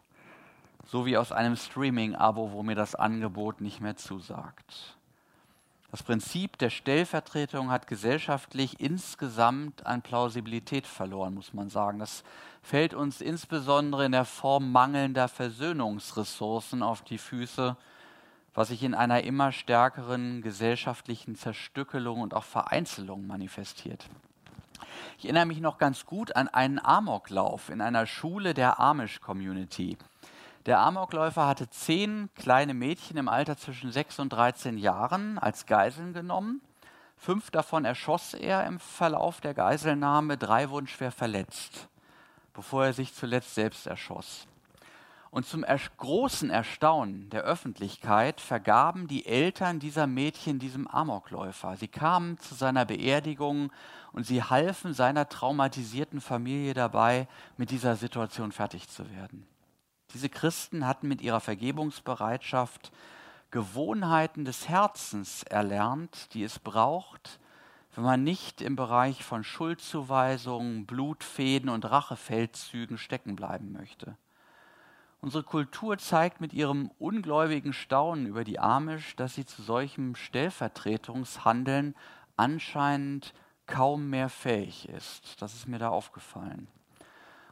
So 0.86 1.06
wie 1.06 1.18
aus 1.18 1.34
einem 1.34 1.58
Streaming-Abo, 1.58 2.54
wo 2.54 2.64
mir 2.64 2.76
das 2.76 2.96
Angebot 2.96 3.60
nicht 3.60 3.82
mehr 3.82 3.98
zusagt. 3.98 4.98
Das 5.92 6.04
Prinzip 6.04 6.58
der 6.58 6.70
Stellvertretung 6.70 7.70
hat 7.70 7.86
gesellschaftlich 7.86 8.80
insgesamt 8.80 9.86
an 9.86 10.02
Plausibilität 10.02 10.88
verloren, 10.88 11.34
muss 11.34 11.54
man 11.54 11.70
sagen. 11.70 12.00
Das 12.00 12.24
fällt 12.62 12.94
uns 12.94 13.20
insbesondere 13.20 14.06
in 14.06 14.14
der 14.14 14.24
Form 14.24 14.72
mangelnder 14.72 15.28
Versöhnungsressourcen 15.28 16.82
auf 16.82 17.02
die 17.02 17.18
Füße, 17.18 17.76
was 18.54 18.70
sich 18.70 18.84
in 18.84 18.94
einer 18.94 19.24
immer 19.24 19.52
stärkeren 19.52 20.42
gesellschaftlichen 20.42 21.36
Zerstückelung 21.36 22.22
und 22.22 22.34
auch 22.34 22.46
Vereinzelung 22.46 23.28
manifestiert. 23.28 24.08
Ich 25.18 25.26
erinnere 25.26 25.46
mich 25.46 25.60
noch 25.60 25.78
ganz 25.78 26.06
gut 26.06 26.38
an 26.38 26.48
einen 26.48 26.80
Amoklauf 26.80 27.70
in 27.70 27.82
einer 27.82 28.06
Schule 28.06 28.54
der 28.54 28.80
Amish-Community. 28.80 29.98
Der 30.68 30.80
Amokläufer 30.80 31.48
hatte 31.48 31.70
zehn 31.70 32.30
kleine 32.36 32.76
Mädchen 32.76 33.18
im 33.18 33.28
Alter 33.28 33.58
zwischen 33.58 33.92
6 33.92 34.20
und 34.20 34.30
13 34.30 34.78
Jahren 34.78 35.40
als 35.40 35.66
Geiseln 35.66 36.14
genommen. 36.14 36.62
Fünf 37.18 37.50
davon 37.50 37.84
erschoss 37.84 38.36
er 38.36 38.66
im 38.68 38.80
Verlauf 38.80 39.42
der 39.42 39.56
Geiselnahme, 39.56 40.38
drei 40.38 40.70
wurden 40.70 40.86
schwer 40.88 41.12
verletzt, 41.12 41.88
bevor 42.54 42.86
er 42.86 42.94
sich 42.94 43.16
zuletzt 43.16 43.56
selbst 43.56 43.88
erschoss. 43.88 44.46
Und 45.32 45.48
zum 45.48 45.66
großen 45.98 46.52
Erstaunen 46.52 47.30
der 47.32 47.42
Öffentlichkeit 47.42 48.40
vergaben 48.40 49.08
die 49.08 49.26
Eltern 49.26 49.80
dieser 49.80 50.06
Mädchen 50.06 50.60
diesem 50.60 50.88
Amokläufer. 50.88 51.76
Sie 51.78 51.88
kamen 51.88 52.38
zu 52.38 52.54
seiner 52.54 52.86
Beerdigung 52.86 53.72
und 54.12 54.28
sie 54.28 54.44
halfen 54.44 54.94
seiner 54.94 55.28
traumatisierten 55.28 56.22
Familie 56.22 56.74
dabei, 56.76 57.28
mit 57.58 57.72
dieser 57.72 57.96
Situation 57.96 58.52
fertig 58.52 58.90
zu 58.90 59.10
werden. 59.10 59.48
Diese 60.14 60.30
Christen 60.30 60.86
hatten 60.86 61.08
mit 61.08 61.22
ihrer 61.22 61.40
Vergebungsbereitschaft 61.40 62.92
Gewohnheiten 63.50 64.46
des 64.46 64.70
Herzens 64.70 65.44
erlernt, 65.44 66.34
die 66.34 66.44
es 66.44 66.60
braucht, 66.60 67.40
wenn 67.96 68.04
man 68.06 68.24
nicht 68.24 68.62
im 68.62 68.76
Bereich 68.76 69.24
von 69.24 69.44
Schuldzuweisungen, 69.44 70.86
Blutfäden 70.86 71.70
und 71.70 71.90
Rachefeldzügen 71.90 72.98
stecken 72.98 73.36
bleiben 73.36 73.74
möchte. 73.74 74.16
Unsere 75.20 75.44
Kultur 75.44 75.98
zeigt 75.98 76.42
mit 76.42 76.54
ihrem 76.54 76.90
ungläubigen 76.98 77.74
Staunen 77.74 78.26
über 78.26 78.44
die 78.44 78.60
Amish, 78.60 79.16
dass 79.18 79.36
sie 79.36 79.46
zu 79.46 79.62
solchem 79.62 80.16
Stellvertretungshandeln 80.16 81.96
anscheinend 82.38 83.34
kaum 83.68 84.10
mehr 84.10 84.30
fähig 84.30 84.90
ist. 84.90 85.42
Das 85.42 85.54
ist 85.54 85.68
mir 85.68 85.78
da 85.78 85.90
aufgefallen. 85.90 86.68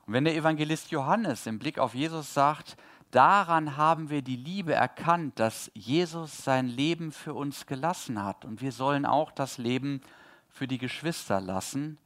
Und 0.10 0.14
wenn 0.14 0.26
der 0.26 0.36
Evangelist 0.36 0.90
Johannes 0.90 1.46
im 1.46 1.60
Blick 1.60 1.78
auf 1.78 1.94
Jesus 1.94 2.34
sagt, 2.34 2.78
daran 3.12 3.78
haben 3.78 4.10
wir 4.10 4.24
die 4.24 4.38
Liebe 4.38 4.74
erkannt, 4.74 5.38
dass 5.38 5.70
Jesus 5.76 6.36
sein 6.44 6.66
Leben 6.66 7.12
für 7.12 7.36
uns 7.36 7.68
gelassen 7.68 8.24
hat 8.24 8.44
und 8.44 8.60
wir 8.60 8.72
sollen 8.72 9.06
auch 9.06 9.30
das 9.30 9.60
Leben 9.60 10.02
für 10.50 10.68
die 10.68 10.80
Geschwister 10.80 11.40
lassen, 11.40 12.00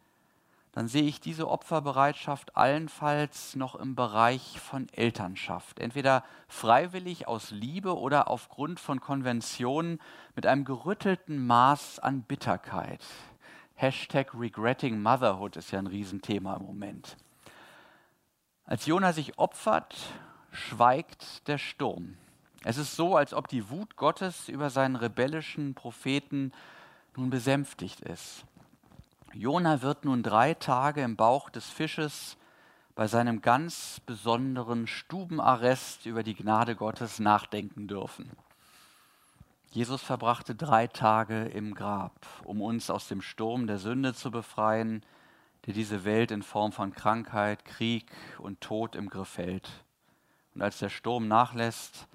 dann 0.73 0.89
sehe 0.89 1.03
ich 1.03 1.21
diese 1.21 1.47
Opferbereitschaft 1.47 2.57
allenfalls 2.57 3.55
noch 3.55 3.73
im 3.75 3.95
Bereich 3.95 4.59
von 4.59 4.89
Elternschaft. 4.89 5.79
Entweder 5.79 6.25
freiwillig 6.49 7.29
aus 7.29 7.51
Liebe 7.51 7.97
oder 7.97 8.27
aufgrund 8.29 8.81
von 8.81 8.99
Konventionen 8.99 10.01
mit 10.35 10.45
einem 10.45 10.65
gerüttelten 10.65 11.47
Maß 11.47 11.99
an 11.99 12.23
Bitterkeit. 12.23 13.05
Hashtag 13.75 14.33
Regretting 14.37 15.01
Motherhood 15.01 15.55
ist 15.55 15.71
ja 15.71 15.79
ein 15.79 15.87
Riesenthema 15.87 16.57
im 16.57 16.63
Moment. 16.63 17.15
Als 18.65 18.85
Jona 18.85 19.11
sich 19.11 19.37
opfert, 19.37 19.95
schweigt 20.51 21.47
der 21.47 21.57
Sturm. 21.57 22.17
Es 22.63 22.77
ist 22.77 22.95
so, 22.95 23.17
als 23.17 23.33
ob 23.33 23.49
die 23.49 23.69
Wut 23.69 23.97
Gottes 23.97 24.47
über 24.47 24.69
seinen 24.69 24.95
rebellischen 24.95 25.73
Propheten 25.73 26.53
nun 27.17 27.29
besänftigt 27.29 27.99
ist. 28.01 28.45
Jona 29.33 29.81
wird 29.81 30.05
nun 30.05 30.23
drei 30.23 30.53
Tage 30.53 31.01
im 31.01 31.17
Bauch 31.17 31.49
des 31.49 31.65
Fisches 31.65 32.37
bei 32.95 33.07
seinem 33.07 33.41
ganz 33.41 33.99
besonderen 34.05 34.87
Stubenarrest 34.87 36.05
über 36.05 36.23
die 36.23 36.35
Gnade 36.35 36.75
Gottes 36.75 37.19
nachdenken 37.19 37.87
dürfen. 37.87 38.31
Jesus 39.71 40.01
verbrachte 40.03 40.55
drei 40.55 40.87
Tage 40.87 41.45
im 41.45 41.73
Grab, 41.73 42.13
um 42.45 42.61
uns 42.61 42.89
aus 42.91 43.07
dem 43.07 43.21
Sturm 43.21 43.65
der 43.67 43.79
Sünde 43.79 44.13
zu 44.13 44.29
befreien, 44.29 45.03
der 45.65 45.73
diese 45.73 46.03
Welt 46.03 46.31
in 46.31 46.43
Form 46.43 46.71
von 46.71 46.93
Krankheit, 46.93 47.65
Krieg 47.65 48.05
und 48.39 48.61
Tod 48.61 48.95
im 48.95 49.09
Griff 49.09 49.37
hält. 49.37 49.69
Und 50.55 50.61
als 50.61 50.79
der 50.79 50.89
Sturm 50.89 51.27
nachlässt, 51.27 52.07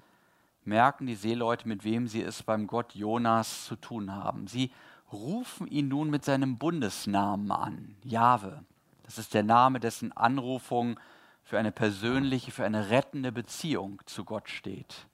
merken 0.63 1.07
die 1.07 1.15
Seeleute, 1.15 1.67
mit 1.67 1.83
wem 1.83 2.07
sie 2.07 2.21
es 2.21 2.43
beim 2.43 2.67
Gott 2.67 2.93
Jonas 2.93 3.65
zu 3.65 3.75
tun 3.75 4.13
haben. 4.13 4.47
Sie 4.47 4.71
rufen 5.11 5.67
ihn 5.67 5.87
nun 5.87 6.09
mit 6.09 6.23
seinem 6.23 6.57
Bundesnamen 6.57 7.51
an, 7.51 7.95
Jahwe. 8.03 8.63
Das 9.03 9.17
ist 9.17 9.33
der 9.33 9.43
Name, 9.43 9.79
dessen 9.79 10.11
Anrufung 10.11 10.99
für 11.43 11.57
eine 11.57 11.71
persönliche, 11.71 12.51
für 12.51 12.65
eine 12.65 12.91
rettende 12.91 13.31
Beziehung 13.31 13.99
zu 14.05 14.23
Gott 14.23 14.49
steht. 14.49 15.07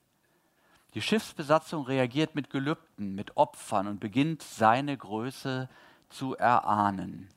Die 0.94 1.02
Schiffsbesatzung 1.02 1.86
reagiert 1.86 2.36
mit 2.36 2.50
Gelübden, 2.50 3.16
mit 3.16 3.38
Opfern 3.38 3.88
und 3.88 4.00
beginnt 4.00 4.44
seine 4.44 4.98
Größe 4.98 5.70
zu 6.10 6.36
erahnen. 6.36 7.30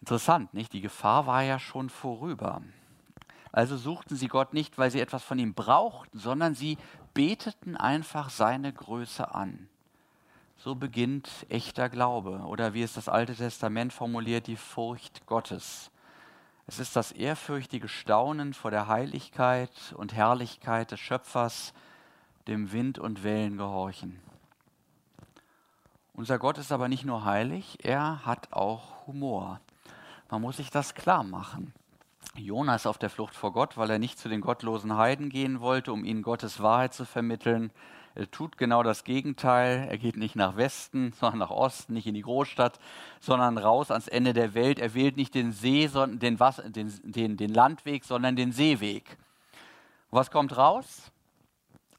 Interessant, 0.00 0.54
nicht? 0.54 0.72
Die 0.72 0.80
Gefahr 0.80 1.26
war 1.26 1.42
ja 1.42 1.58
schon 1.58 1.90
vorüber. 1.90 2.62
Also 3.52 3.76
suchten 3.76 4.16
sie 4.16 4.28
Gott 4.28 4.54
nicht, 4.54 4.78
weil 4.78 4.90
sie 4.90 5.00
etwas 5.00 5.22
von 5.22 5.38
ihm 5.38 5.54
brauchten, 5.54 6.18
sondern 6.18 6.54
sie 6.54 6.78
beteten 7.14 7.76
einfach 7.76 8.30
seine 8.30 8.72
Größe 8.72 9.34
an. 9.34 9.68
So 10.56 10.74
beginnt 10.74 11.28
echter 11.48 11.88
Glaube 11.88 12.40
oder 12.46 12.74
wie 12.74 12.82
es 12.82 12.92
das 12.92 13.08
Alte 13.08 13.34
Testament 13.34 13.92
formuliert, 13.92 14.46
die 14.46 14.56
Furcht 14.56 15.26
Gottes. 15.26 15.90
Es 16.66 16.78
ist 16.78 16.94
das 16.94 17.12
ehrfürchtige 17.12 17.88
Staunen 17.88 18.54
vor 18.54 18.70
der 18.70 18.86
Heiligkeit 18.86 19.94
und 19.96 20.12
Herrlichkeit 20.14 20.92
des 20.92 21.00
Schöpfers, 21.00 21.72
dem 22.46 22.72
Wind 22.72 22.98
und 22.98 23.24
Wellen 23.24 23.56
gehorchen. 23.56 24.20
Unser 26.14 26.38
Gott 26.38 26.58
ist 26.58 26.70
aber 26.70 26.88
nicht 26.88 27.04
nur 27.04 27.24
heilig, 27.24 27.78
er 27.82 28.24
hat 28.24 28.52
auch 28.52 29.06
Humor. 29.06 29.60
Man 30.30 30.42
muss 30.42 30.58
sich 30.58 30.70
das 30.70 30.94
klar 30.94 31.24
machen. 31.24 31.72
Jona 32.36 32.76
ist 32.76 32.86
auf 32.86 32.98
der 32.98 33.10
Flucht 33.10 33.34
vor 33.34 33.52
Gott, 33.52 33.76
weil 33.76 33.90
er 33.90 33.98
nicht 33.98 34.18
zu 34.18 34.28
den 34.28 34.40
gottlosen 34.40 34.96
Heiden 34.96 35.28
gehen 35.28 35.60
wollte, 35.60 35.92
um 35.92 36.04
ihnen 36.04 36.22
Gottes 36.22 36.62
Wahrheit 36.62 36.94
zu 36.94 37.04
vermitteln. 37.04 37.72
Er 38.14 38.30
tut 38.30 38.56
genau 38.56 38.82
das 38.82 39.02
Gegenteil. 39.02 39.88
Er 39.88 39.98
geht 39.98 40.16
nicht 40.16 40.36
nach 40.36 40.56
Westen, 40.56 41.12
sondern 41.18 41.40
nach 41.40 41.50
Osten, 41.50 41.94
nicht 41.94 42.06
in 42.06 42.14
die 42.14 42.22
Großstadt, 42.22 42.78
sondern 43.18 43.58
raus 43.58 43.90
ans 43.90 44.06
Ende 44.06 44.32
der 44.32 44.54
Welt. 44.54 44.78
Er 44.78 44.94
wählt 44.94 45.16
nicht 45.16 45.34
den 45.34 45.50
See, 45.50 45.88
sondern 45.88 46.20
den, 46.20 46.38
Wasser, 46.38 46.68
den, 46.70 46.92
den, 47.02 47.36
den 47.36 47.52
Landweg, 47.52 48.04
sondern 48.04 48.36
den 48.36 48.52
Seeweg. 48.52 49.16
was 50.10 50.30
kommt 50.30 50.56
raus? 50.56 51.10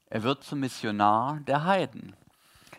Er 0.08 0.22
wird 0.22 0.44
zum 0.44 0.60
Missionar 0.60 1.40
der 1.40 1.64
Heiden. 1.64 2.14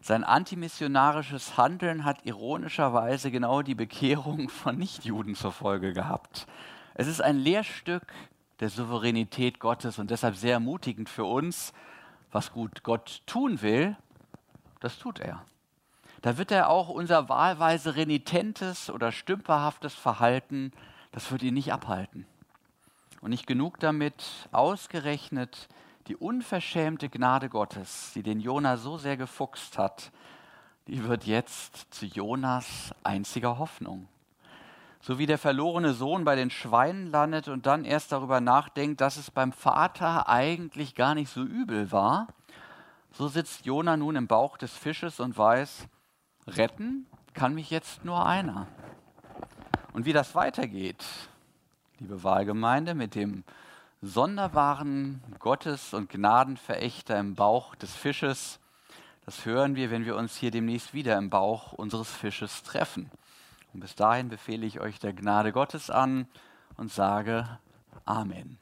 Sein 0.03 0.25
antimissionarisches 0.25 1.55
Handeln 1.55 2.03
hat 2.03 2.25
ironischerweise 2.25 3.31
genau 3.31 3.61
die 3.61 3.73
Bekehrung 3.73 4.49
von 4.63 4.77
Nichtjuden 4.77 5.33
zur 5.33 5.53
Folge 5.53 5.93
gehabt. 5.93 6.45
Es 6.93 7.07
ist 7.07 7.21
ein 7.21 7.37
Lehrstück 7.37 8.03
der 8.59 8.67
Souveränität 8.67 9.61
Gottes 9.61 9.99
und 9.99 10.11
deshalb 10.11 10.35
sehr 10.35 10.55
ermutigend 10.55 11.07
für 11.07 11.23
uns, 11.23 11.71
was 12.33 12.51
gut 12.51 12.83
Gott 12.83 13.21
tun 13.27 13.61
will, 13.61 13.95
das 14.81 14.99
tut 14.99 15.19
er. 15.19 15.45
Da 16.21 16.37
wird 16.37 16.51
er 16.51 16.67
auch 16.67 16.89
unser 16.89 17.29
wahlweise 17.29 17.95
renitentes 17.95 18.89
oder 18.89 19.13
stümperhaftes 19.13 19.93
Verhalten, 19.93 20.73
das 21.13 21.31
wird 21.31 21.43
ihn 21.43 21.53
nicht 21.53 21.71
abhalten. 21.71 22.25
Und 23.21 23.29
nicht 23.29 23.47
genug 23.47 23.79
damit, 23.79 24.49
ausgerechnet 24.51 25.69
die 26.07 26.15
unverschämte 26.15 27.09
Gnade 27.09 27.49
Gottes, 27.49 28.11
die 28.15 28.23
den 28.23 28.39
Jona 28.39 28.77
so 28.77 28.97
sehr 28.97 29.17
gefuchst 29.17 29.77
hat, 29.77 30.11
die 30.87 31.03
wird 31.05 31.25
jetzt 31.25 31.93
zu 31.93 32.05
Jonas 32.05 32.93
einziger 33.03 33.57
Hoffnung 33.57 34.07
so 35.05 35.19
wie 35.19 35.25
der 35.25 35.37
verlorene 35.37 35.93
Sohn 35.93 36.23
bei 36.23 36.37
den 36.37 36.49
Schweinen 36.49 37.07
landet 37.07 37.49
und 37.49 37.65
dann 37.65 37.83
erst 37.83 38.13
darüber 38.13 38.39
nachdenkt, 38.39 39.01
dass 39.01 39.17
es 39.17 39.31
beim 39.31 39.51
Vater 39.51 40.29
eigentlich 40.29 40.95
gar 40.95 41.13
nicht 41.13 41.29
so 41.29 41.43
übel 41.43 41.91
war, 41.91 42.27
so 43.11 43.27
sitzt 43.27 43.65
Jona 43.65 43.97
nun 43.97 44.15
im 44.15 44.27
Bauch 44.27 44.57
des 44.57 44.71
Fisches 44.71 45.19
und 45.19 45.37
weiß, 45.37 45.89
retten 46.47 47.05
kann 47.33 47.53
mich 47.53 47.69
jetzt 47.69 48.05
nur 48.05 48.25
einer. 48.25 48.67
Und 49.91 50.05
wie 50.05 50.13
das 50.13 50.35
weitergeht, 50.35 51.03
liebe 51.99 52.23
Wahlgemeinde, 52.23 52.95
mit 52.95 53.13
dem 53.13 53.43
sonderbaren 54.03 55.23
Gottes- 55.39 55.93
und 55.93 56.09
Gnadenverächter 56.09 57.17
im 57.17 57.35
Bauch 57.35 57.73
des 57.75 57.95
Fisches, 57.95 58.59
das 59.25 59.45
hören 59.45 59.77
wir, 59.77 59.91
wenn 59.91 60.05
wir 60.05 60.17
uns 60.17 60.35
hier 60.35 60.51
demnächst 60.51 60.93
wieder 60.93 61.17
im 61.17 61.29
Bauch 61.29 61.71
unseres 61.71 62.11
Fisches 62.11 62.63
treffen. 62.63 63.09
Und 63.73 63.79
bis 63.79 63.95
dahin 63.95 64.27
befehle 64.27 64.65
ich 64.65 64.81
euch 64.81 64.99
der 64.99 65.13
Gnade 65.13 65.53
Gottes 65.53 65.89
an 65.89 66.27
und 66.75 66.91
sage 66.91 67.57
Amen. 68.03 68.57